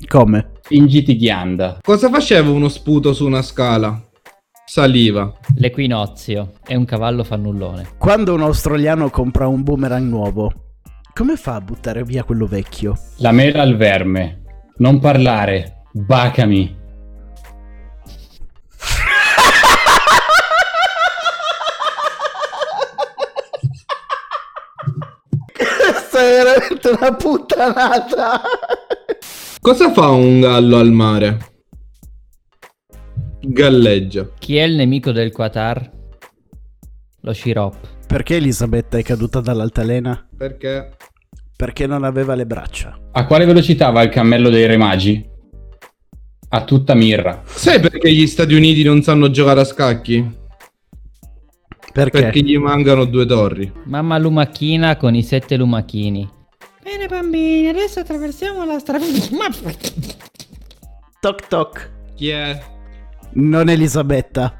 Come? 0.07 0.51
Fingiti 0.61 1.17
ghianda. 1.17 1.79
Cosa 1.81 2.09
faceva 2.09 2.49
uno 2.49 2.69
sputo 2.69 3.11
su 3.11 3.25
una 3.25 3.41
scala? 3.41 4.01
Saliva. 4.65 5.29
L'equinozio 5.55 6.53
è 6.65 6.75
un 6.75 6.85
cavallo 6.85 7.25
fannullone. 7.25 7.95
Quando 7.97 8.33
un 8.33 8.41
australiano 8.41 9.09
compra 9.09 9.47
un 9.47 9.63
boomerang 9.63 10.07
nuovo, 10.07 10.77
come 11.13 11.35
fa 11.35 11.55
a 11.55 11.61
buttare 11.61 12.05
via 12.05 12.23
quello 12.23 12.45
vecchio? 12.45 12.97
La 13.17 13.33
mela 13.33 13.63
al 13.63 13.75
verme. 13.75 14.43
Non 14.77 14.99
parlare. 14.99 15.87
Bacami. 15.91 16.78
Questa 26.19 26.25
è 26.25 26.43
veramente 26.43 26.89
una 26.89 27.15
puttanata. 27.15 28.41
Cosa 29.61 29.91
fa 29.93 30.09
un 30.09 30.41
gallo 30.41 30.77
al 30.77 30.91
mare? 30.91 31.37
Galleggia. 33.39 34.29
Chi 34.37 34.57
è 34.57 34.63
il 34.63 34.75
nemico 34.75 35.13
del 35.13 35.31
Qatar? 35.31 35.89
Lo 37.21 37.33
Shirop. 37.33 37.75
Perché 38.05 38.35
Elisabetta 38.35 38.97
è 38.97 39.01
caduta 39.01 39.39
dall'altalena? 39.39 40.27
Perché? 40.35 40.97
Perché 41.55 41.87
non 41.87 42.03
aveva 42.03 42.35
le 42.35 42.45
braccia. 42.45 42.97
A 43.13 43.25
quale 43.25 43.45
velocità 43.45 43.89
va 43.89 44.01
il 44.01 44.09
cammello 44.09 44.49
dei 44.49 44.65
re 44.65 44.75
magi? 44.75 45.25
A 46.49 46.63
tutta 46.65 46.95
mirra. 46.95 47.43
Sai 47.45 47.79
perché 47.79 48.11
gli 48.11 48.27
Stati 48.27 48.55
Uniti 48.55 48.83
non 48.83 49.01
sanno 49.03 49.31
giocare 49.31 49.61
a 49.61 49.65
scacchi? 49.65 50.38
Perché? 51.91 52.21
Perché 52.21 52.41
gli 52.41 52.57
mancano 52.57 53.05
due 53.05 53.25
torri. 53.25 53.71
Mamma 53.85 54.17
lumachina 54.17 54.95
con 54.95 55.15
i 55.15 55.23
sette 55.23 55.57
lumachini. 55.57 56.29
Bene 56.83 57.07
bambini, 57.07 57.67
adesso 57.67 57.99
attraversiamo 57.99 58.63
la 58.65 58.79
strada. 58.79 59.05
Toc 61.19 61.47
toc. 61.47 61.91
Chi 62.15 62.29
è? 62.29 62.61
Non 63.33 63.69
Elisabetta. 63.69 64.59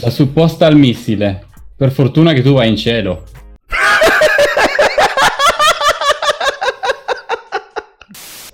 La 0.00 0.10
supposta 0.10 0.66
al 0.66 0.76
missile. 0.76 1.46
Per 1.76 1.90
fortuna 1.92 2.32
che 2.32 2.42
tu 2.42 2.52
vai 2.52 2.68
in 2.68 2.76
cielo. 2.76 3.24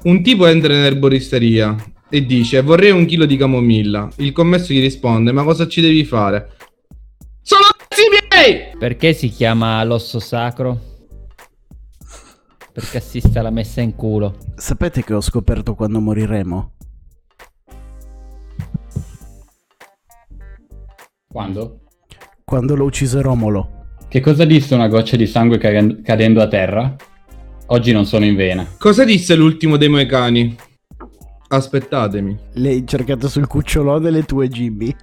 Un 0.02 0.22
tipo 0.22 0.46
entra 0.46 0.74
in 0.74 0.84
erboristeria 0.84 1.74
e 2.14 2.24
dice 2.24 2.60
vorrei 2.60 2.92
un 2.92 3.06
chilo 3.06 3.26
di 3.26 3.36
camomilla. 3.36 4.08
Il 4.18 4.30
commesso 4.30 4.72
gli 4.72 4.80
risponde 4.80 5.32
ma 5.32 5.42
cosa 5.42 5.66
ci 5.66 5.80
devi 5.80 6.04
fare? 6.04 6.52
Sono 7.42 7.62
cazzi 7.76 8.02
miei! 8.08 8.76
Perché 8.78 9.12
si 9.12 9.28
chiama 9.28 9.82
l'osso 9.82 10.20
sacro? 10.20 10.92
Perché 12.72 12.98
assiste 12.98 13.36
alla 13.40 13.50
messa 13.50 13.80
in 13.80 13.96
culo. 13.96 14.36
Sapete 14.54 15.02
che 15.02 15.12
ho 15.12 15.20
scoperto 15.20 15.74
quando 15.74 16.00
moriremo? 16.00 16.72
Quando? 21.26 21.80
Quando 22.44 22.76
l'ho 22.76 22.84
ucciso 22.84 23.20
Romolo. 23.22 23.86
Che 24.08 24.20
cosa 24.20 24.44
disse 24.44 24.72
una 24.74 24.86
goccia 24.86 25.16
di 25.16 25.26
sangue 25.26 25.58
ca- 25.58 26.00
cadendo 26.04 26.40
a 26.40 26.46
terra? 26.46 26.94
Oggi 27.66 27.90
non 27.90 28.04
sono 28.04 28.24
in 28.24 28.36
vena. 28.36 28.64
Cosa 28.78 29.04
disse 29.04 29.34
l'ultimo 29.34 29.76
dei 29.76 29.88
moicani? 29.88 30.56
Aspettatemi. 31.48 32.36
L'hai 32.54 32.86
cercato 32.86 33.28
sul 33.28 33.46
cucciolò 33.46 33.98
delle 33.98 34.24
tue 34.24 34.48
Jimmy. 34.48 34.94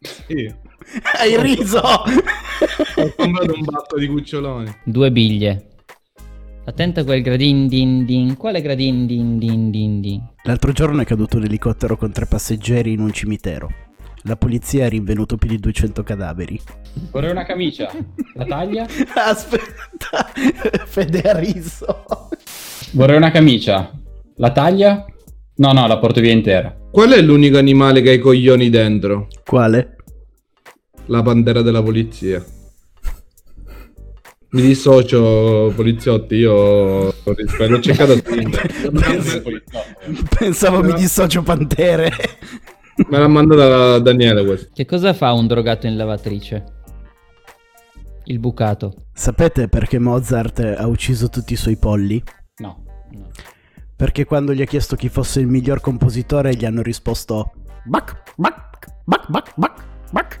Sì. 0.00 0.52
Hai 1.18 1.40
riso! 1.40 1.80
Ho 1.80 3.12
comprato 3.16 3.54
un 3.54 3.64
bacco 3.64 3.98
di 3.98 4.06
cuccioloni. 4.06 4.74
Due 4.84 5.12
biglie. 5.12 5.66
Attento 6.64 7.00
a 7.00 7.04
quel 7.04 7.22
gradin 7.22 7.66
din 7.66 8.04
din. 8.04 8.36
Quale 8.36 8.60
gradin 8.60 9.06
din 9.06 9.38
din 9.38 9.70
din 9.70 10.00
din? 10.00 10.22
L'altro 10.44 10.72
giorno 10.72 11.02
è 11.02 11.04
caduto 11.04 11.36
un 11.36 11.44
elicottero 11.44 11.96
con 11.96 12.12
tre 12.12 12.26
passeggeri 12.26 12.92
in 12.92 13.00
un 13.00 13.12
cimitero. 13.12 13.68
La 14.24 14.36
polizia 14.36 14.86
ha 14.86 14.88
rinvenuto 14.88 15.36
più 15.36 15.48
di 15.48 15.58
200 15.58 16.04
cadaveri. 16.04 16.60
Vorrei 17.10 17.32
una 17.32 17.44
camicia. 17.44 17.90
La 18.34 18.44
taglia? 18.44 18.86
Aspetta, 19.14 20.30
Fede 20.84 21.20
ha 21.22 21.36
riso. 21.38 22.04
Vorrei 22.92 23.16
una 23.16 23.32
camicia. 23.32 23.90
La 24.36 24.52
taglia? 24.52 25.04
No, 25.56 25.72
no, 25.72 25.86
la 25.86 25.98
porto 25.98 26.20
via 26.20 26.32
intera. 26.32 26.74
Qual 26.90 27.10
è 27.10 27.20
l'unico 27.20 27.58
animale 27.58 28.00
che 28.00 28.10
ha 28.10 28.12
i 28.14 28.18
coglioni 28.18 28.70
dentro? 28.70 29.28
Quale? 29.44 29.96
La 31.06 31.22
pantera 31.22 31.62
della 31.62 31.82
polizia. 31.82 32.44
Mi 34.50 34.60
dissocio, 34.60 35.72
poliziotti, 35.74 36.34
io 36.34 36.52
ho 36.52 37.14
l'ho 37.24 37.80
cercato 37.80 38.14
su 38.16 38.34
internet. 38.34 39.62
Pensavo 40.38 40.82
mi 40.82 40.92
dissocio 40.92 41.42
pantere. 41.42 42.10
Me 43.08 43.18
l'ha 43.18 43.28
mandata 43.28 43.98
Daniele 43.98 44.44
questo. 44.44 44.68
Che 44.74 44.84
cosa 44.84 45.14
fa 45.14 45.32
un 45.32 45.46
drogato 45.46 45.86
in 45.86 45.96
lavatrice? 45.96 46.64
Il 48.24 48.38
bucato. 48.38 48.94
Sapete 49.14 49.68
perché 49.68 49.98
Mozart 49.98 50.58
ha 50.76 50.86
ucciso 50.86 51.30
tutti 51.30 51.54
i 51.54 51.56
suoi 51.56 51.76
polli? 51.78 52.22
No. 52.58 52.84
No. 53.12 53.30
Perché 54.02 54.24
quando 54.24 54.52
gli 54.52 54.60
ha 54.60 54.64
chiesto 54.64 54.96
chi 54.96 55.08
fosse 55.08 55.38
il 55.38 55.46
miglior 55.46 55.80
compositore 55.80 56.56
gli 56.56 56.64
hanno 56.64 56.82
risposto 56.82 57.52
Bach, 57.84 58.20
Bach, 58.34 58.88
Bach, 59.04 59.30
Bach, 59.30 59.52
Bach, 59.54 59.84
Bach. 60.10 60.40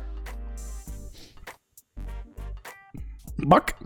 Bach. 3.36 3.76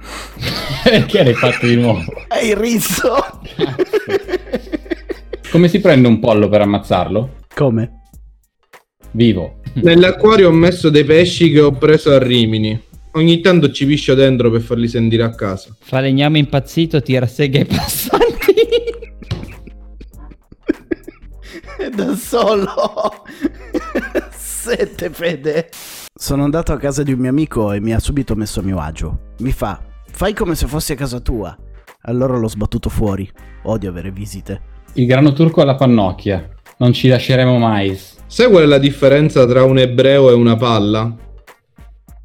Perché 0.84 1.22
l'hai 1.22 1.34
fatto 1.34 1.66
di 1.66 1.76
nuovo? 1.76 2.00
Hai 2.28 2.54
riso? 2.58 3.16
Come 5.52 5.68
si 5.68 5.80
prende 5.80 6.08
un 6.08 6.18
pollo 6.18 6.48
per 6.48 6.62
ammazzarlo? 6.62 7.40
Come? 7.54 8.04
Vivo. 9.10 9.60
Nell'acquario 9.74 10.48
ho 10.48 10.52
messo 10.52 10.88
dei 10.88 11.04
pesci 11.04 11.50
che 11.50 11.60
ho 11.60 11.72
preso 11.72 12.14
a 12.14 12.18
Rimini. 12.18 12.86
Ogni 13.12 13.42
tanto 13.42 13.70
ci 13.70 13.84
piscio 13.84 14.14
dentro 14.14 14.50
per 14.50 14.62
farli 14.62 14.88
sentire 14.88 15.24
a 15.24 15.34
casa. 15.34 15.76
Falegname 15.78 16.38
impazzito 16.38 17.02
tira 17.02 17.26
seghe 17.26 17.58
ai 17.58 17.66
passanti. 17.66 18.17
Da 22.04 22.14
solo. 22.14 23.24
Sette 24.30 25.10
fede. 25.10 25.68
Sono 26.14 26.44
andato 26.44 26.72
a 26.72 26.76
casa 26.76 27.02
di 27.02 27.12
un 27.12 27.18
mio 27.20 27.30
amico 27.30 27.72
e 27.72 27.80
mi 27.80 27.92
ha 27.92 27.98
subito 27.98 28.34
messo 28.34 28.60
a 28.60 28.62
mio 28.62 28.78
agio. 28.78 29.32
Mi 29.38 29.52
fa, 29.52 29.80
fai 30.10 30.34
come 30.34 30.54
se 30.54 30.66
fossi 30.66 30.92
a 30.92 30.96
casa 30.96 31.20
tua. 31.20 31.56
Allora 32.02 32.36
l'ho 32.36 32.48
sbattuto 32.48 32.88
fuori. 32.88 33.28
Odio 33.64 33.90
avere 33.90 34.10
visite. 34.10 34.76
Il 34.94 35.06
grano 35.06 35.32
turco 35.32 35.60
alla 35.60 35.74
pannocchia. 35.74 36.48
Non 36.78 36.92
ci 36.92 37.08
lasceremo 37.08 37.58
mai. 37.58 37.98
Sai 38.26 38.48
qual 38.48 38.62
è 38.62 38.66
la 38.66 38.78
differenza 38.78 39.46
tra 39.46 39.64
un 39.64 39.78
ebreo 39.78 40.30
e 40.30 40.34
una 40.34 40.56
palla? 40.56 41.14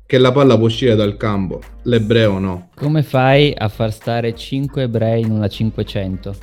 Che 0.06 0.18
la 0.20 0.32
palla 0.32 0.56
può 0.56 0.66
uscire 0.66 0.96
dal 0.96 1.18
campo, 1.18 1.60
l'ebreo 1.84 2.38
no. 2.38 2.70
Come 2.76 3.02
fai 3.02 3.54
a 3.58 3.68
far 3.68 3.92
stare 3.92 4.36
5 4.36 4.84
ebrei 4.84 5.22
in 5.22 5.32
una 5.32 5.48
500? 5.48 6.36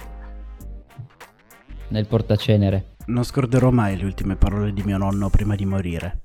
Nel 1.88 2.06
portacenere. 2.06 2.89
Non 3.06 3.24
scorderò 3.24 3.70
mai 3.70 3.96
le 3.96 4.04
ultime 4.04 4.36
parole 4.36 4.72
di 4.72 4.82
mio 4.82 4.96
nonno 4.96 5.30
prima 5.30 5.56
di 5.56 5.64
morire. 5.64 6.22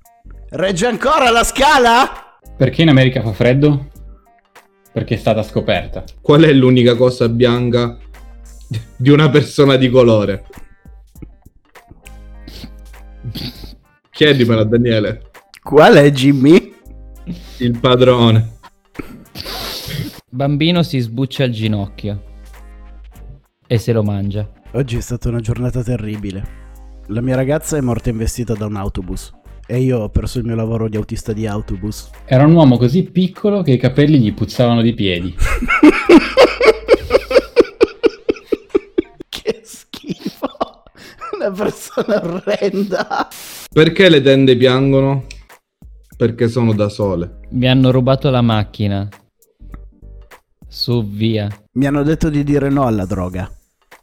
Regge 0.49 0.85
ancora 0.85 1.31
la 1.31 1.43
scala? 1.43 2.39
Perché 2.55 2.83
in 2.83 2.89
America 2.89 3.21
fa 3.21 3.33
freddo? 3.33 3.89
Perché 4.91 5.15
è 5.15 5.17
stata 5.17 5.41
scoperta. 5.43 6.03
Qual 6.21 6.43
è 6.43 6.53
l'unica 6.53 6.95
cosa 6.95 7.27
bianca 7.27 7.97
di 8.95 9.09
una 9.09 9.29
persona 9.29 9.75
di 9.75 9.89
colore? 9.89 10.45
Chiedimela 14.11 14.63
Daniele. 14.63 15.31
Qual 15.61 15.95
è 15.95 16.09
Jimmy? 16.11 16.73
Il 17.57 17.79
padrone. 17.79 18.59
Bambino 20.29 20.83
si 20.83 20.99
sbuccia 20.99 21.45
il 21.45 21.51
ginocchio. 21.51 22.23
E 23.67 23.77
se 23.77 23.91
lo 23.91 24.03
mangia. 24.03 24.49
Oggi 24.73 24.97
è 24.97 25.01
stata 25.01 25.29
una 25.29 25.39
giornata 25.39 25.81
terribile. 25.81 26.63
La 27.09 27.21
mia 27.21 27.35
ragazza 27.35 27.77
è 27.77 27.81
morta 27.81 28.09
investita 28.09 28.55
da 28.55 28.65
un 28.65 28.75
autobus. 28.75 29.31
E 29.67 29.79
io 29.79 29.99
ho 29.99 30.09
perso 30.09 30.39
il 30.39 30.45
mio 30.45 30.55
lavoro 30.55 30.89
di 30.89 30.97
autista 30.97 31.33
di 31.33 31.45
autobus. 31.45 32.09
Era 32.25 32.45
un 32.45 32.53
uomo 32.53 32.77
così 32.77 33.03
piccolo 33.03 33.61
che 33.61 33.73
i 33.73 33.77
capelli 33.77 34.19
gli 34.19 34.33
puzzavano 34.33 34.81
di 34.81 34.93
piedi. 34.95 35.35
che 39.29 39.61
schifo. 39.63 40.49
Una 41.33 41.51
persona 41.51 42.23
orrenda. 42.23 43.27
Perché 43.71 44.09
le 44.09 44.21
tende 44.21 44.57
piangono? 44.57 45.25
Perché 46.17 46.47
sono 46.47 46.73
da 46.73 46.89
sole. 46.89 47.41
Mi 47.51 47.67
hanno 47.67 47.91
rubato 47.91 48.31
la 48.31 48.41
macchina. 48.41 49.07
Su, 50.67 51.07
via. 51.07 51.47
Mi 51.73 51.85
hanno 51.85 52.01
detto 52.01 52.29
di 52.29 52.43
dire 52.43 52.69
no 52.69 52.85
alla 52.87 53.05
droga. 53.05 53.54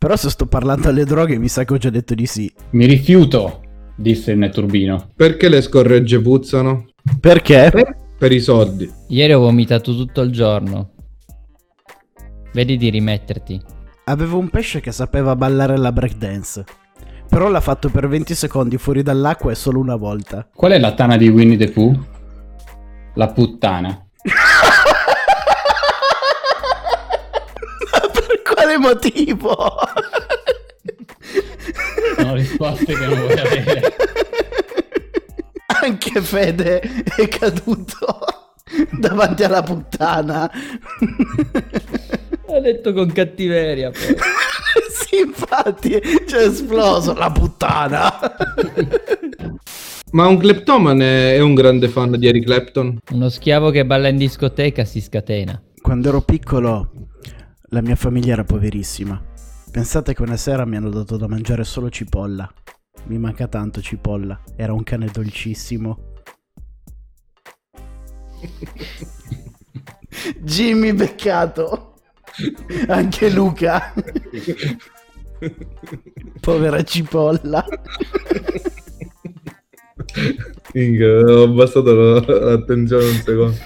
Però 0.02 0.16
se 0.16 0.30
sto 0.30 0.46
parlando 0.46 0.88
alle 0.88 1.04
droghe 1.04 1.38
mi 1.38 1.46
sa 1.46 1.64
che 1.64 1.74
ho 1.74 1.78
già 1.78 1.88
detto 1.88 2.14
di 2.14 2.26
sì. 2.26 2.52
Mi 2.70 2.86
rifiuto, 2.86 3.60
disse 3.94 4.32
il 4.32 4.38
netturbino. 4.38 5.10
Perché 5.14 5.48
le 5.48 5.62
scorregge 5.62 6.20
puzzano? 6.20 6.86
Perché? 7.20 7.70
Per 8.18 8.32
i 8.32 8.40
soldi. 8.40 8.92
Ieri 9.06 9.32
ho 9.32 9.38
vomitato 9.38 9.94
tutto 9.94 10.22
il 10.22 10.32
giorno. 10.32 10.90
Vedi 12.52 12.76
di 12.78 12.90
rimetterti. 12.90 13.62
Avevo 14.06 14.38
un 14.38 14.48
pesce 14.50 14.80
che 14.80 14.90
sapeva 14.90 15.36
ballare 15.36 15.76
la 15.76 15.92
breakdance. 15.92 16.64
Però 17.28 17.48
l'ha 17.48 17.60
fatto 17.60 17.88
per 17.88 18.08
20 18.08 18.34
secondi 18.34 18.78
fuori 18.78 19.04
dall'acqua 19.04 19.52
e 19.52 19.54
solo 19.54 19.78
una 19.78 19.94
volta. 19.94 20.48
Qual 20.52 20.72
è 20.72 20.80
la 20.80 20.94
tana 20.94 21.16
di 21.16 21.28
Winnie 21.28 21.56
the 21.56 21.70
Pooh? 21.70 22.06
La 23.14 23.28
puttana. 23.28 24.04
Ma 27.92 28.08
per 28.10 28.42
quale 28.72 28.78
motivo? 28.78 29.56
Sono 32.16 32.34
risposte 32.34 32.84
che 32.84 33.06
non 33.06 33.18
vuoi 33.18 33.38
avere. 33.38 33.96
Anche 35.82 36.20
Fede 36.20 36.80
è 36.80 37.28
caduto 37.28 38.26
davanti 38.90 39.44
alla 39.44 39.62
puttana. 39.62 40.50
L'ho 42.46 42.60
detto 42.60 42.92
con 42.92 43.10
cattiveria. 43.12 43.90
Poi. 43.90 44.00
sì, 44.90 45.20
infatti, 45.20 46.00
c'è 46.26 46.42
esploso 46.44 47.14
la 47.14 47.30
puttana. 47.30 48.12
Ma 50.12 50.26
un 50.26 50.36
kleptomane 50.36 51.34
è 51.34 51.40
un 51.40 51.54
grande 51.54 51.88
fan 51.88 52.18
di 52.18 52.26
Eric 52.26 52.44
Clapton? 52.44 52.98
Uno 53.12 53.30
schiavo 53.30 53.70
che 53.70 53.86
balla 53.86 54.08
in 54.08 54.18
discoteca 54.18 54.84
si 54.84 55.00
scatena. 55.00 55.58
Quando 55.80 56.10
ero 56.10 56.20
piccolo, 56.20 56.90
la 57.72 57.80
mia 57.80 57.96
famiglia 57.96 58.34
era 58.34 58.44
poverissima. 58.44 59.20
Pensate 59.70 60.14
che 60.14 60.22
una 60.22 60.36
sera 60.36 60.66
mi 60.66 60.76
hanno 60.76 60.90
dato 60.90 61.16
da 61.16 61.26
mangiare 61.26 61.64
solo 61.64 61.88
cipolla. 61.88 62.52
Mi 63.06 63.16
manca 63.18 63.48
tanto 63.48 63.80
cipolla. 63.80 64.38
Era 64.56 64.74
un 64.74 64.82
cane 64.82 65.08
dolcissimo. 65.10 66.12
Jimmy 70.40 70.92
beccato. 70.92 71.94
Anche 72.88 73.30
Luca. 73.30 73.94
Povera 76.40 76.82
cipolla. 76.84 77.64
Minchia, 80.74 81.08
ho 81.08 81.44
abbassato 81.44 81.94
l'attenzione 81.94 83.04
un 83.04 83.14
secondo. 83.14 83.56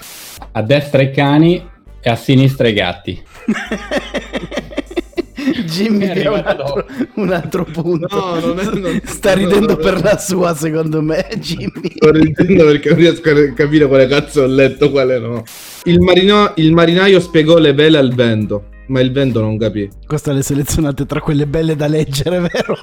A 0.53 0.63
destra 0.63 1.03
i 1.03 1.11
cani 1.13 1.75
e 2.07 2.11
a 2.11 2.15
sinistra 2.15 2.69
i 2.69 2.73
gatti. 2.73 3.21
Jimmy 5.65 6.07
È 6.07 6.29
un 6.29 6.43
altro, 6.45 6.87
un 7.15 7.33
altro 7.33 7.65
punto. 7.65 8.17
No, 8.17 8.39
non 8.39 8.61
è- 8.61 8.79
non- 8.79 9.01
Sta 9.05 9.35
no, 9.35 9.41
ridendo 9.41 9.73
no, 9.73 9.77
per 9.77 10.01
la 10.01 10.17
sua, 10.17 10.55
secondo 10.55 11.03
me, 11.03 11.27
Jimmy. 11.39 11.91
Sto 11.97 12.13
ridendo 12.13 12.65
perché 12.65 12.91
non 12.91 12.99
riesco 12.99 13.29
a 13.31 13.53
capire 13.55 13.89
quale 13.89 14.07
cazzo 14.07 14.43
ho 14.43 14.47
letto, 14.47 14.93
quale 14.93 15.19
no. 15.19 15.43
Il, 15.85 15.99
marino- 16.01 16.53
il 16.57 16.73
marinaio 16.73 17.19
spiegò 17.19 17.59
le 17.59 17.73
vele 17.73 17.99
al 17.99 18.15
vento, 18.15 18.67
ma 18.87 19.01
il 19.01 19.11
vento 19.11 19.41
non 19.41 19.59
capì. 19.59 19.89
Queste 20.07 20.33
le 20.33 20.43
selezionate 20.43 21.07
tra 21.07 21.21
quelle 21.21 21.47
belle 21.49 21.75
da 21.75 21.89
leggere, 21.89 22.39
vero? 22.39 22.79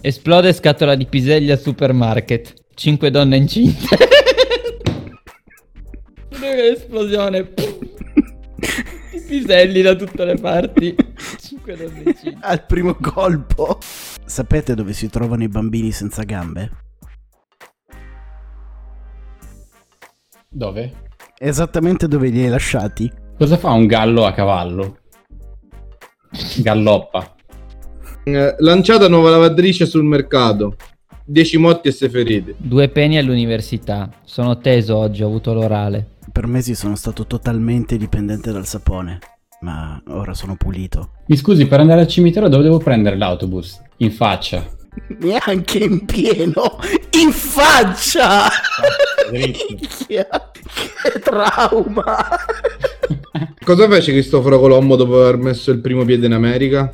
Esplode 0.00 0.52
scatola 0.52 0.96
di 0.96 1.06
piselli 1.06 1.52
al 1.52 1.60
supermarket. 1.60 2.54
Cinque 2.74 3.12
donne 3.12 3.36
incinte. 3.36 3.96
Esplosione. 6.42 7.52
I 9.12 9.20
piselli 9.26 9.82
da 9.82 9.94
tutte 9.94 10.24
le 10.24 10.36
parti. 10.36 10.94
Cinque 11.38 11.76
donne 11.76 12.02
incinte. 12.04 12.38
Al 12.40 12.66
primo 12.66 12.94
colpo. 12.94 13.78
Sapete 14.24 14.74
dove 14.74 14.92
si 14.92 15.08
trovano 15.08 15.42
i 15.42 15.48
bambini 15.48 15.92
senza 15.92 16.22
gambe? 16.22 16.70
Dove? 20.48 21.10
Esattamente 21.38 22.08
dove 22.08 22.28
li 22.28 22.42
hai 22.42 22.50
lasciati. 22.50 23.10
Cosa 23.38 23.56
fa 23.56 23.70
un 23.70 23.86
gallo 23.86 24.24
a 24.24 24.32
cavallo? 24.32 24.98
Galloppa. 26.58 27.34
Eh, 28.24 28.54
lanciata 28.58 29.08
nuova 29.08 29.30
lavatrice 29.30 29.86
sul 29.86 30.04
mercato. 30.04 30.76
10 31.24 31.58
morti 31.58 31.88
e 31.88 31.92
6 31.92 32.08
feriti. 32.08 32.54
Due 32.56 32.88
peni 32.88 33.18
all'università. 33.18 34.10
Sono 34.24 34.58
teso 34.58 34.96
oggi, 34.96 35.22
ho 35.22 35.26
avuto 35.26 35.52
l'orale. 35.52 36.06
Per 36.30 36.46
mesi 36.46 36.74
sono 36.74 36.96
stato 36.96 37.26
totalmente 37.26 37.96
dipendente 37.96 38.52
dal 38.52 38.66
sapone. 38.66 39.18
Ma 39.60 40.00
ora 40.08 40.34
sono 40.34 40.56
pulito. 40.56 41.10
Mi 41.26 41.36
scusi, 41.36 41.66
per 41.66 41.80
andare 41.80 42.00
al 42.00 42.08
cimitero 42.08 42.48
dove 42.48 42.64
devo 42.64 42.78
prendere 42.78 43.16
l'autobus? 43.16 43.80
In 43.98 44.10
faccia. 44.10 44.66
Neanche 45.20 45.78
in 45.78 46.04
pieno, 46.04 46.78
in 47.12 47.30
faccia! 47.30 48.48
che 50.06 50.26
trauma! 51.22 52.16
Cosa 53.64 53.88
fece 53.88 54.12
Cristoforo 54.12 54.58
Colombo 54.58 54.96
dopo 54.96 55.20
aver 55.20 55.36
messo 55.36 55.70
il 55.70 55.80
primo 55.80 56.04
piede 56.04 56.26
in 56.26 56.32
America? 56.32 56.92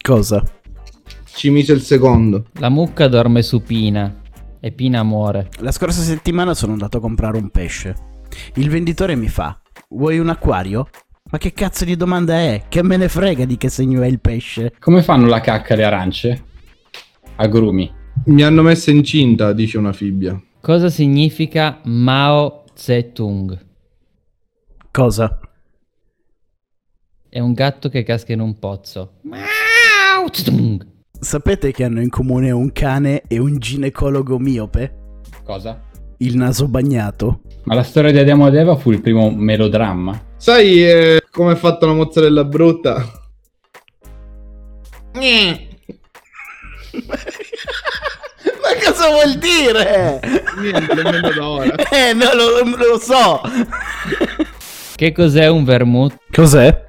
Cosa? 0.00 0.42
Ci 1.36 1.50
mise 1.50 1.74
il 1.74 1.82
secondo. 1.82 2.46
La 2.54 2.70
mucca 2.70 3.08
dorme 3.08 3.42
su 3.42 3.60
Pina 3.60 4.22
e 4.58 4.72
Pina 4.72 5.02
muore. 5.02 5.50
La 5.58 5.70
scorsa 5.70 6.00
settimana 6.00 6.54
sono 6.54 6.72
andato 6.72 6.96
a 6.96 7.00
comprare 7.00 7.36
un 7.36 7.50
pesce. 7.50 7.94
Il 8.54 8.70
venditore 8.70 9.16
mi 9.16 9.28
fa: 9.28 9.60
Vuoi 9.90 10.18
un 10.18 10.30
acquario? 10.30 10.88
Ma 11.30 11.36
che 11.36 11.52
cazzo 11.52 11.84
di 11.84 11.94
domanda 11.94 12.36
è? 12.36 12.62
Che 12.70 12.82
me 12.82 12.96
ne 12.96 13.10
frega 13.10 13.44
di 13.44 13.58
che 13.58 13.68
segno 13.68 14.00
è 14.00 14.06
il 14.06 14.18
pesce? 14.18 14.76
Come 14.78 15.02
fanno 15.02 15.26
la 15.26 15.42
cacca 15.42 15.74
le 15.74 15.84
arance? 15.84 16.44
Agrumi. 17.36 17.92
Mi 18.24 18.42
hanno 18.42 18.62
messa 18.62 18.90
incinta, 18.90 19.52
dice 19.52 19.76
una 19.76 19.92
fibbia. 19.92 20.42
Cosa 20.62 20.88
significa 20.88 21.80
Mao 21.84 22.64
Zedong? 22.72 23.66
Cosa? 24.90 25.38
È 27.28 27.38
un 27.40 27.52
gatto 27.52 27.90
che 27.90 28.04
casca 28.04 28.32
in 28.32 28.40
un 28.40 28.58
pozzo. 28.58 29.18
Mao 29.24 30.32
Zedong. 30.32 30.94
Sapete 31.20 31.72
che 31.72 31.84
hanno 31.84 32.00
in 32.00 32.10
comune 32.10 32.50
un 32.50 32.72
cane 32.72 33.22
e 33.26 33.38
un 33.38 33.58
ginecologo 33.58 34.38
miope? 34.38 35.20
Cosa? 35.44 35.80
Il 36.18 36.36
naso 36.36 36.68
bagnato? 36.68 37.40
Ma 37.64 37.74
la 37.74 37.82
storia 37.82 38.12
di 38.12 38.18
Adamo 38.18 38.46
ed 38.48 38.54
Eva 38.54 38.76
fu 38.76 38.90
il 38.90 39.00
primo 39.00 39.30
melodramma? 39.30 40.24
Sai 40.36 40.84
eh, 40.84 41.22
come 41.30 41.52
è 41.52 41.56
fatta 41.56 41.86
una 41.86 41.94
mozzarella 41.94 42.44
brutta? 42.44 43.04
Ma 48.62 48.74
cosa 48.84 49.08
vuol 49.10 49.38
dire? 49.38 50.20
Niente, 50.58 50.94
nemmeno 50.94 51.30
da 51.30 51.48
ora. 51.48 51.74
Eh, 51.90 52.12
no, 52.12 52.34
lo, 52.34 52.62
lo 52.76 52.98
so. 52.98 53.40
Che 54.94 55.12
cos'è 55.12 55.48
un 55.48 55.64
vermouth? 55.64 56.16
Cos'è? 56.30 56.85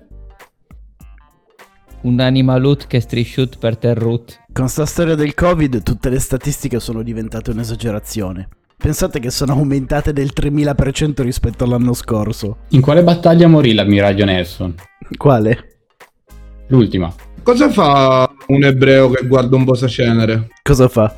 Un 2.08 2.22
animalut 2.22 2.88
che 2.88 3.02
strisciut 3.02 3.58
per 3.58 3.76
terrut. 3.76 4.40
Con 4.54 4.70
sta 4.70 4.86
storia 4.86 5.16
del 5.16 5.34
Covid 5.34 5.84
tutte 5.84 6.10
le 6.10 6.20
statistiche 6.20 6.80
sono 6.80 7.04
diventate 7.04 7.52
un'esagerazione. 7.52 8.48
Pensate 8.78 9.20
che 9.20 9.30
sono 9.30 9.52
aumentate 9.52 10.14
del 10.14 10.32
3000% 10.34 11.22
rispetto 11.22 11.66
all'anno 11.66 11.92
scorso. 11.92 12.60
In 12.70 12.80
quale 12.80 13.04
battaglia 13.04 13.50
morì 13.50 13.74
l'ammiraglio 13.74 14.24
Nelson? 14.24 14.74
Quale? 15.18 15.80
L'ultima. 16.68 17.14
Cosa 17.44 17.70
fa 17.70 18.34
un 18.48 18.64
ebreo 18.64 19.10
che 19.10 19.28
guarda 19.28 19.58
un 19.58 19.66
posacenere? 19.66 20.48
Cosa 20.64 20.88
fa? 20.88 21.14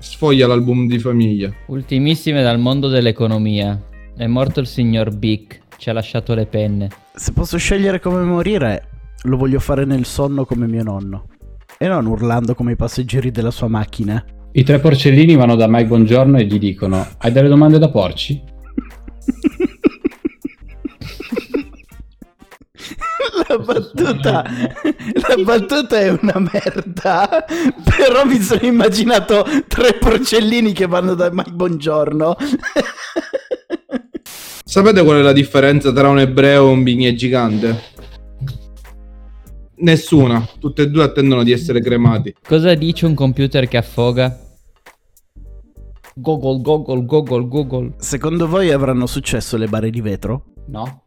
Sfoglia 0.00 0.48
l'album 0.48 0.88
di 0.88 0.98
famiglia. 0.98 1.52
Ultimissime 1.66 2.42
dal 2.42 2.58
mondo 2.58 2.88
dell'economia. 2.88 3.80
È 4.16 4.26
morto 4.26 4.58
il 4.58 4.66
signor 4.66 5.14
Bic. 5.14 5.60
Ci 5.76 5.88
ha 5.88 5.92
lasciato 5.92 6.34
le 6.34 6.46
penne. 6.46 6.88
Se 7.14 7.30
posso 7.30 7.56
scegliere 7.58 8.00
come 8.00 8.22
morire, 8.22 8.97
lo 9.22 9.36
voglio 9.36 9.58
fare 9.58 9.84
nel 9.84 10.04
sonno 10.04 10.44
come 10.44 10.66
mio 10.66 10.82
nonno. 10.82 11.26
E 11.76 11.86
non 11.88 12.06
urlando 12.06 12.54
come 12.54 12.72
i 12.72 12.76
passeggeri 12.76 13.30
della 13.30 13.50
sua 13.50 13.68
macchina. 13.68 14.24
I 14.52 14.64
tre 14.64 14.78
porcellini 14.78 15.36
vanno 15.36 15.54
da 15.54 15.66
Mike 15.68 15.86
Bongiorno 15.86 16.38
e 16.38 16.44
gli 16.44 16.58
dicono: 16.58 17.06
Hai 17.18 17.32
delle 17.32 17.48
domande 17.48 17.78
da 17.78 17.90
porci? 17.90 18.42
La 23.48 23.56
battuta, 23.58 24.44
la 24.44 25.42
battuta 25.42 25.98
è 25.98 26.10
una 26.10 26.38
merda. 26.38 27.44
Però 27.96 28.24
mi 28.26 28.38
sono 28.40 28.60
immaginato 28.62 29.44
tre 29.66 29.94
porcellini 29.94 30.72
che 30.72 30.86
vanno 30.86 31.14
da 31.14 31.30
Mike 31.32 31.52
Buongiorno. 31.52 32.36
Sapete 34.64 35.02
qual 35.02 35.18
è 35.18 35.22
la 35.22 35.32
differenza 35.32 35.92
tra 35.92 36.08
un 36.08 36.18
ebreo 36.18 36.68
e 36.68 36.72
un 36.72 36.82
bignè 36.82 37.14
gigante? 37.14 37.96
Nessuna. 39.80 40.46
Tutte 40.58 40.82
e 40.82 40.90
due 40.90 41.04
attendono 41.04 41.42
di 41.42 41.52
essere 41.52 41.80
cremati. 41.80 42.34
Cosa 42.46 42.74
dice 42.74 43.06
un 43.06 43.14
computer 43.14 43.68
che 43.68 43.76
affoga? 43.76 44.36
Google, 46.14 46.60
Google, 46.60 47.04
Google, 47.04 47.46
Google. 47.46 47.94
Secondo 47.98 48.48
voi 48.48 48.72
avranno 48.72 49.06
successo 49.06 49.56
le 49.56 49.68
bare 49.68 49.90
di 49.90 50.00
vetro? 50.00 50.46
No. 50.66 51.04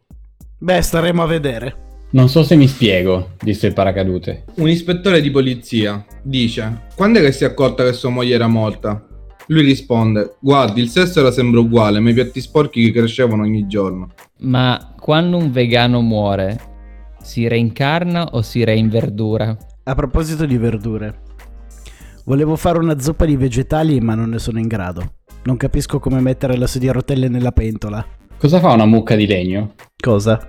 Beh, 0.58 0.80
staremo 0.80 1.22
a 1.22 1.26
vedere. 1.26 1.76
Non 2.12 2.28
so 2.28 2.42
se 2.42 2.56
mi 2.56 2.66
spiego, 2.66 3.30
disse 3.40 3.66
il 3.66 3.72
paracadute. 3.74 4.44
Un 4.56 4.68
ispettore 4.68 5.20
di 5.20 5.30
polizia 5.30 6.04
dice: 6.22 6.86
Quando 6.94 7.18
è 7.18 7.22
che 7.22 7.32
si 7.32 7.44
è 7.44 7.46
accorta 7.46 7.84
che 7.84 7.92
sua 7.92 8.10
moglie 8.10 8.34
era 8.34 8.48
morta? 8.48 9.06
Lui 9.48 9.62
risponde: 9.62 10.36
Guardi, 10.40 10.80
il 10.80 10.88
sesso 10.88 11.20
era 11.20 11.30
sempre 11.30 11.60
uguale, 11.60 12.00
ma 12.00 12.10
i 12.10 12.14
piatti 12.14 12.40
sporchi 12.40 12.84
che 12.84 12.98
crescevano 12.98 13.42
ogni 13.42 13.66
giorno. 13.66 14.12
Ma 14.40 14.94
quando 14.98 15.36
un 15.36 15.50
vegano 15.50 16.00
muore, 16.00 16.71
si 17.22 17.48
reincarna 17.48 18.30
o 18.32 18.42
si 18.42 18.64
reinverdura? 18.64 19.56
A 19.84 19.94
proposito 19.94 20.44
di 20.44 20.56
verdure, 20.56 21.20
volevo 22.24 22.56
fare 22.56 22.78
una 22.78 22.98
zuppa 22.98 23.24
di 23.24 23.36
vegetali, 23.36 24.00
ma 24.00 24.14
non 24.14 24.30
ne 24.30 24.38
sono 24.38 24.58
in 24.58 24.68
grado. 24.68 25.14
Non 25.44 25.56
capisco 25.56 25.98
come 25.98 26.20
mettere 26.20 26.56
la 26.56 26.66
sedia 26.66 26.90
a 26.90 26.94
rotelle 26.94 27.28
nella 27.28 27.52
pentola. 27.52 28.04
Cosa 28.38 28.60
fa 28.60 28.72
una 28.72 28.86
mucca 28.86 29.16
di 29.16 29.26
legno? 29.26 29.74
Cosa? 30.00 30.40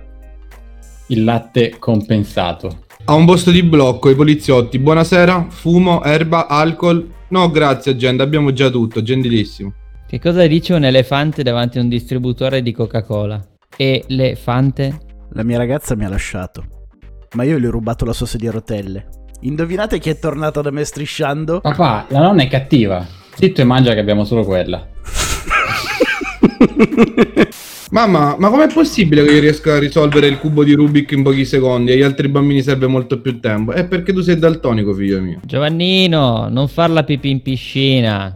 Il 1.08 1.24
latte 1.24 1.76
compensato. 1.78 2.82
A 3.06 3.14
un 3.14 3.26
posto 3.26 3.50
di 3.50 3.62
blocco, 3.62 4.08
i 4.08 4.14
poliziotti: 4.14 4.78
Buonasera, 4.78 5.46
fumo, 5.50 6.02
erba, 6.02 6.46
alcol. 6.46 7.12
No, 7.28 7.50
grazie, 7.50 7.92
agenda, 7.92 8.22
abbiamo 8.22 8.52
già 8.52 8.70
tutto, 8.70 9.02
gentilissimo. 9.02 9.72
Che 10.06 10.20
cosa 10.20 10.46
dice 10.46 10.74
un 10.74 10.84
elefante 10.84 11.42
davanti 11.42 11.78
a 11.78 11.82
un 11.82 11.88
distributore 11.88 12.62
di 12.62 12.72
Coca-Cola? 12.72 13.44
Elefante? 13.76 14.98
La 15.36 15.42
mia 15.42 15.58
ragazza 15.58 15.96
mi 15.96 16.04
ha 16.04 16.08
lasciato, 16.08 16.64
ma 17.32 17.42
io 17.42 17.58
le 17.58 17.66
ho 17.66 17.70
rubato 17.72 18.04
la 18.04 18.12
sua 18.12 18.24
sedia 18.24 18.50
a 18.50 18.52
rotelle. 18.52 19.08
Indovinate 19.40 19.98
chi 19.98 20.08
è 20.08 20.16
tornato 20.16 20.62
da 20.62 20.70
me 20.70 20.84
strisciando? 20.84 21.60
Papà, 21.60 22.06
la 22.10 22.20
nonna 22.20 22.44
è 22.44 22.48
cattiva. 22.48 23.04
Zitto 23.34 23.60
e 23.60 23.64
mangia 23.64 23.94
che 23.94 23.98
abbiamo 23.98 24.24
solo 24.24 24.44
quella. 24.44 24.86
Mamma, 27.90 28.36
ma 28.38 28.48
com'è 28.48 28.72
possibile 28.72 29.24
che 29.24 29.32
io 29.32 29.40
riesca 29.40 29.74
a 29.74 29.80
risolvere 29.80 30.28
il 30.28 30.38
cubo 30.38 30.62
di 30.62 30.74
Rubik 30.74 31.10
in 31.10 31.24
pochi 31.24 31.44
secondi 31.44 31.90
e 31.90 31.94
agli 31.94 32.02
altri 32.02 32.28
bambini 32.28 32.62
serve 32.62 32.86
molto 32.86 33.20
più 33.20 33.40
tempo? 33.40 33.72
È 33.72 33.84
perché 33.88 34.12
tu 34.12 34.20
sei 34.20 34.38
daltonico, 34.38 34.94
figlio 34.94 35.20
mio. 35.20 35.40
Giovannino, 35.44 36.46
non 36.48 36.68
far 36.68 36.90
la 36.90 37.02
pipì 37.02 37.30
in 37.30 37.42
piscina. 37.42 38.32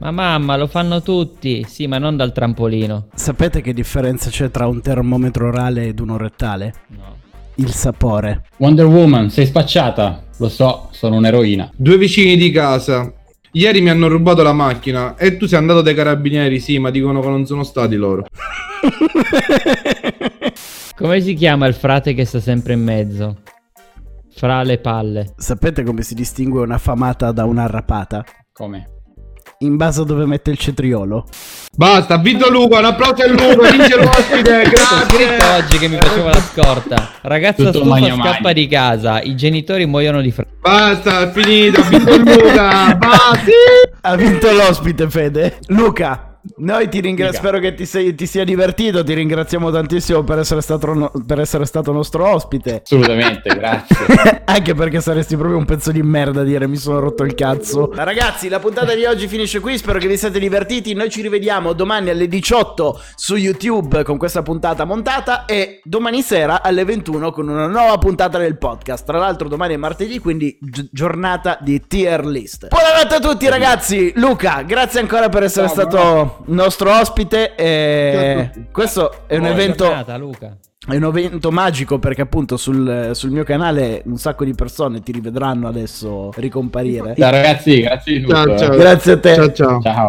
Ma 0.00 0.10
mamma, 0.10 0.56
lo 0.56 0.66
fanno 0.66 1.02
tutti. 1.02 1.62
Sì, 1.68 1.86
ma 1.86 1.98
non 1.98 2.16
dal 2.16 2.32
trampolino. 2.32 3.08
Sapete 3.14 3.60
che 3.60 3.74
differenza 3.74 4.30
c'è 4.30 4.50
tra 4.50 4.66
un 4.66 4.80
termometro 4.80 5.48
orale 5.48 5.88
ed 5.88 6.00
uno 6.00 6.16
rettale? 6.16 6.72
No. 6.88 7.18
Il 7.56 7.70
sapore. 7.70 8.44
Wonder 8.56 8.86
Woman, 8.86 9.28
sei 9.28 9.44
spacciata. 9.44 10.22
Lo 10.38 10.48
so, 10.48 10.88
sono 10.92 11.16
un'eroina. 11.16 11.70
Due 11.76 11.98
vicini 11.98 12.38
di 12.38 12.50
casa. 12.50 13.12
Ieri 13.52 13.82
mi 13.82 13.90
hanno 13.90 14.08
rubato 14.08 14.42
la 14.42 14.54
macchina 14.54 15.16
e 15.16 15.36
tu 15.36 15.46
sei 15.46 15.58
andato 15.58 15.82
dai 15.82 15.94
carabinieri, 15.94 16.60
sì, 16.60 16.78
ma 16.78 16.88
dicono 16.90 17.20
che 17.20 17.28
non 17.28 17.44
sono 17.44 17.62
stati 17.62 17.96
loro. 17.96 18.24
Come 20.96 21.20
si 21.20 21.34
chiama 21.34 21.66
il 21.66 21.74
frate 21.74 22.14
che 22.14 22.24
sta 22.24 22.40
sempre 22.40 22.72
in 22.72 22.82
mezzo? 22.82 23.36
Fra 24.34 24.62
le 24.62 24.78
palle. 24.78 25.34
Sapete 25.36 25.82
come 25.82 26.00
si 26.02 26.14
distingue 26.14 26.62
una 26.62 26.78
famata 26.78 27.32
da 27.32 27.44
una 27.44 27.66
rapata? 27.66 28.24
Come? 28.52 28.99
In 29.62 29.76
base 29.76 30.00
a 30.00 30.04
dove 30.04 30.24
mette 30.24 30.50
il 30.50 30.56
cetriolo. 30.56 31.26
Basta, 31.76 32.14
ha 32.14 32.16
vinto 32.18 32.50
Luca, 32.50 32.78
un 32.78 32.86
applauso 32.86 33.22
a 33.22 33.26
Luca, 33.28 33.70
vince 33.70 33.94
l'ospite, 33.94 34.62
Ho 34.72 35.04
scritto 35.04 35.36
grazie. 35.36 35.54
oggi 35.62 35.76
che 35.78 35.88
mi 35.88 35.98
faceva 36.00 36.30
la 36.30 36.40
scorta. 36.40 37.10
Ragazza 37.20 37.64
Tutto 37.64 37.80
stufa 37.80 37.84
magna. 38.00 38.14
scappa 38.16 38.54
di 38.54 38.66
casa. 38.66 39.20
I 39.20 39.36
genitori 39.36 39.84
muoiono 39.84 40.22
di 40.22 40.30
freddo. 40.30 40.52
Basta, 40.62 41.20
è 41.20 41.30
finito, 41.30 41.78
ha 41.82 41.84
vinto 41.88 42.16
Luca, 42.16 42.94
basta. 42.96 43.50
Ha 44.00 44.16
vinto 44.16 44.50
l'ospite, 44.50 45.10
Fede. 45.10 45.58
Luca, 45.66 46.29
noi 46.56 46.88
ti 46.88 47.00
ringraziamo. 47.00 47.46
Spero 47.46 47.60
che 47.62 47.74
ti, 47.74 47.84
sei- 47.86 48.14
ti 48.14 48.26
sia 48.26 48.44
divertito. 48.44 49.02
Ti 49.04 49.14
ringraziamo 49.14 49.70
tantissimo 49.70 50.22
per 50.24 50.38
essere 50.38 50.60
stato, 50.60 50.92
no- 50.94 51.12
per 51.26 51.40
essere 51.40 51.64
stato 51.66 51.92
nostro 51.92 52.26
ospite. 52.26 52.80
Assolutamente, 52.84 53.48
grazie. 53.54 54.42
Anche 54.44 54.74
perché 54.74 55.00
saresti 55.00 55.36
proprio 55.36 55.58
un 55.58 55.64
pezzo 55.64 55.92
di 55.92 56.02
merda 56.02 56.40
a 56.40 56.44
dire 56.44 56.66
mi 56.66 56.76
sono 56.76 56.98
rotto 56.98 57.24
il 57.24 57.34
cazzo. 57.34 57.90
Ragazzi, 57.92 58.48
la 58.48 58.58
puntata 58.58 58.94
di 58.94 59.04
oggi 59.04 59.28
finisce 59.28 59.60
qui. 59.60 59.76
Spero 59.78 59.98
che 59.98 60.06
vi 60.08 60.16
siate 60.16 60.38
divertiti. 60.38 60.94
Noi 60.94 61.10
ci 61.10 61.22
rivediamo 61.22 61.72
domani 61.72 62.10
alle 62.10 62.26
18 62.28 63.00
su 63.14 63.36
YouTube 63.36 64.02
con 64.04 64.16
questa 64.18 64.42
puntata 64.42 64.84
montata. 64.84 65.44
E 65.44 65.80
domani 65.84 66.22
sera 66.22 66.62
alle 66.62 66.84
21 66.84 67.32
con 67.32 67.48
una 67.48 67.66
nuova 67.66 67.98
puntata 67.98 68.38
del 68.38 68.56
podcast. 68.56 69.04
Tra 69.04 69.18
l'altro, 69.18 69.48
domani 69.48 69.74
è 69.74 69.76
martedì, 69.76 70.18
quindi 70.18 70.56
gi- 70.60 70.88
giornata 70.90 71.58
di 71.60 71.86
tier 71.86 72.24
list. 72.24 72.68
Buonanotte 72.68 73.14
a 73.16 73.20
tutti, 73.20 73.48
ragazzi. 73.48 74.12
Luca, 74.16 74.62
grazie 74.62 75.00
ancora 75.00 75.28
per 75.28 75.42
essere 75.44 75.66
Ciao, 75.66 75.74
stato 75.74 76.29
nostro, 76.30 76.44
il 76.46 76.54
nostro 76.54 76.92
ospite. 76.92 77.54
e 77.54 78.34
a 78.38 78.44
tutti. 78.46 78.66
questo 78.72 79.26
è 79.26 79.34
un 79.34 79.40
Buona 79.40 79.54
evento. 79.54 79.84
giornata, 79.84 80.16
Luca. 80.16 80.56
È 80.88 80.96
un 80.96 81.04
evento 81.04 81.50
magico 81.50 81.98
perché 81.98 82.22
appunto 82.22 82.56
sul, 82.56 83.10
sul 83.12 83.30
mio 83.30 83.44
canale 83.44 84.02
un 84.06 84.16
sacco 84.16 84.44
di 84.44 84.54
persone 84.54 85.02
ti 85.02 85.12
rivedranno 85.12 85.68
adesso 85.68 86.32
ricomparire. 86.36 87.14
Ciao 87.16 87.30
ragazzi, 87.30 87.80
grazie 87.82 88.12
di 88.14 88.20
tutto. 88.22 88.34
Ciao, 88.34 88.54
eh. 88.54 88.58
ciao. 88.58 88.76
Grazie 88.76 89.12
a 89.12 89.18
te. 89.18 89.34
Ciao 89.34 89.52
ciao. 89.52 89.80
Ciao. 89.82 90.08